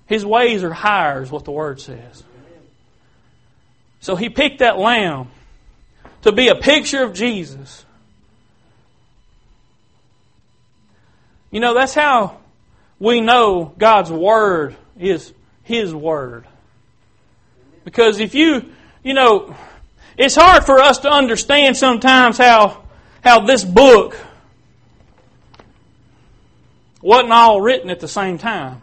His 0.06 0.26
ways 0.26 0.64
are 0.64 0.74
higher, 0.74 1.24
is 1.24 1.32
what 1.32 1.46
the 1.46 1.52
Word 1.52 1.80
says. 1.80 2.24
So 4.02 4.16
he 4.18 4.30
picked 4.30 4.60
that 4.60 4.78
lamb 4.78 5.30
to 6.24 6.32
be 6.34 6.50
a 6.50 6.56
picture 6.56 7.04
of 7.04 7.14
Jesus. 7.14 7.86
You 11.52 11.60
know, 11.60 11.74
that's 11.74 11.94
how 11.94 12.38
we 13.00 13.22
know 13.22 13.74
God's 13.78 14.12
Word 14.12 14.76
is 15.00 15.34
His 15.64 15.94
Word. 15.94 16.46
Because 17.84 18.20
if 18.20 18.36
you, 18.36 18.74
you 19.04 19.14
know, 19.14 19.56
it's 20.18 20.36
hard 20.36 20.66
for 20.66 20.80
us 20.80 21.00
to 21.00 21.10
understand 21.10 21.78
sometimes 21.78 22.38
how, 22.38 22.84
how 23.24 23.46
this 23.46 23.64
book 23.64 24.18
wasn't 27.02 27.32
all 27.32 27.62
written 27.62 27.90
at 27.90 28.00
the 28.00 28.08
same 28.08 28.38
time. 28.38 28.82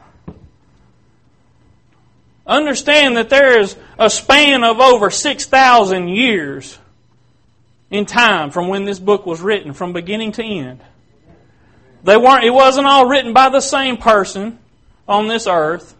Understand 2.46 3.16
that 3.16 3.30
there 3.30 3.58
is 3.58 3.76
a 3.98 4.08
span 4.08 4.64
of 4.64 4.78
over 4.78 5.10
6,000 5.10 6.08
years 6.08 6.78
in 7.90 8.06
time 8.06 8.50
from 8.50 8.68
when 8.68 8.84
this 8.84 8.98
book 8.98 9.26
was 9.26 9.40
written, 9.40 9.72
from 9.72 9.92
beginning 9.92 10.32
to 10.32 10.44
end. 10.44 10.80
They 12.04 12.18
weren't, 12.18 12.44
it 12.44 12.50
wasn't 12.50 12.86
all 12.86 13.06
written 13.06 13.32
by 13.32 13.48
the 13.48 13.60
same 13.60 13.96
person 13.96 14.58
on 15.08 15.26
this 15.26 15.46
earth. 15.46 15.96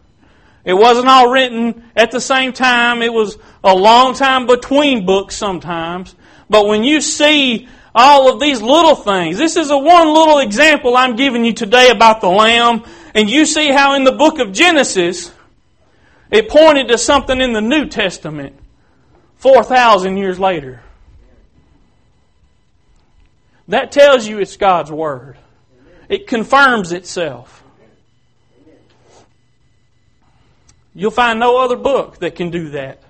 It 0.65 0.75
wasn't 0.75 1.09
all 1.09 1.31
written 1.31 1.85
at 1.97 2.11
the 2.11 2.21
same 2.21 2.53
time. 2.53 3.03
It 3.03 3.13
was 3.13 3.39
a 3.63 3.75
long 3.75 4.15
time 4.15 4.47
between 4.47 5.07
books 5.07 5.37
sometimes. 5.37 6.15
But 6.49 6.67
when 6.67 6.85
you 6.85 7.01
see 7.01 7.69
all 7.95 8.33
of 8.33 8.39
these 8.39 8.61
little 8.61 8.95
things, 8.95 9.39
this 9.39 9.57
is 9.57 9.71
a 9.71 9.79
one 9.79 10.09
little 10.09 10.39
example 10.39 10.97
I'm 10.97 11.17
giving 11.17 11.45
you 11.45 11.55
today 11.55 11.91
about 11.91 12.21
the 12.21 12.29
Lamb. 12.29 12.85
And 13.15 13.31
you 13.31 13.47
see 13.47 13.73
how 13.73 13.95
in 13.95 14.05
the 14.05 14.13
book 14.13 14.39
of 14.39 14.53
Genesis, 14.53 15.33
it 16.31 16.49
pointed 16.49 16.89
to 16.89 16.99
something 16.99 17.41
in 17.41 17.53
the 17.53 17.63
New 17.63 17.87
Testament 17.87 18.59
4,000 19.37 20.19
years 20.19 20.39
later. 20.39 20.83
That 23.69 23.93
tells 23.93 24.27
you 24.27 24.39
it's 24.41 24.59
God's 24.59 24.93
Word. 24.93 25.39
It 26.09 26.27
confirms 26.27 26.93
itself. 26.93 27.63
You'll 30.95 31.11
find 31.11 31.41
no 31.41 31.59
other 31.59 31.77
book 31.77 32.19
that 32.19 32.37
can 32.37 32.51
do 32.51 32.71
that. 32.71 33.04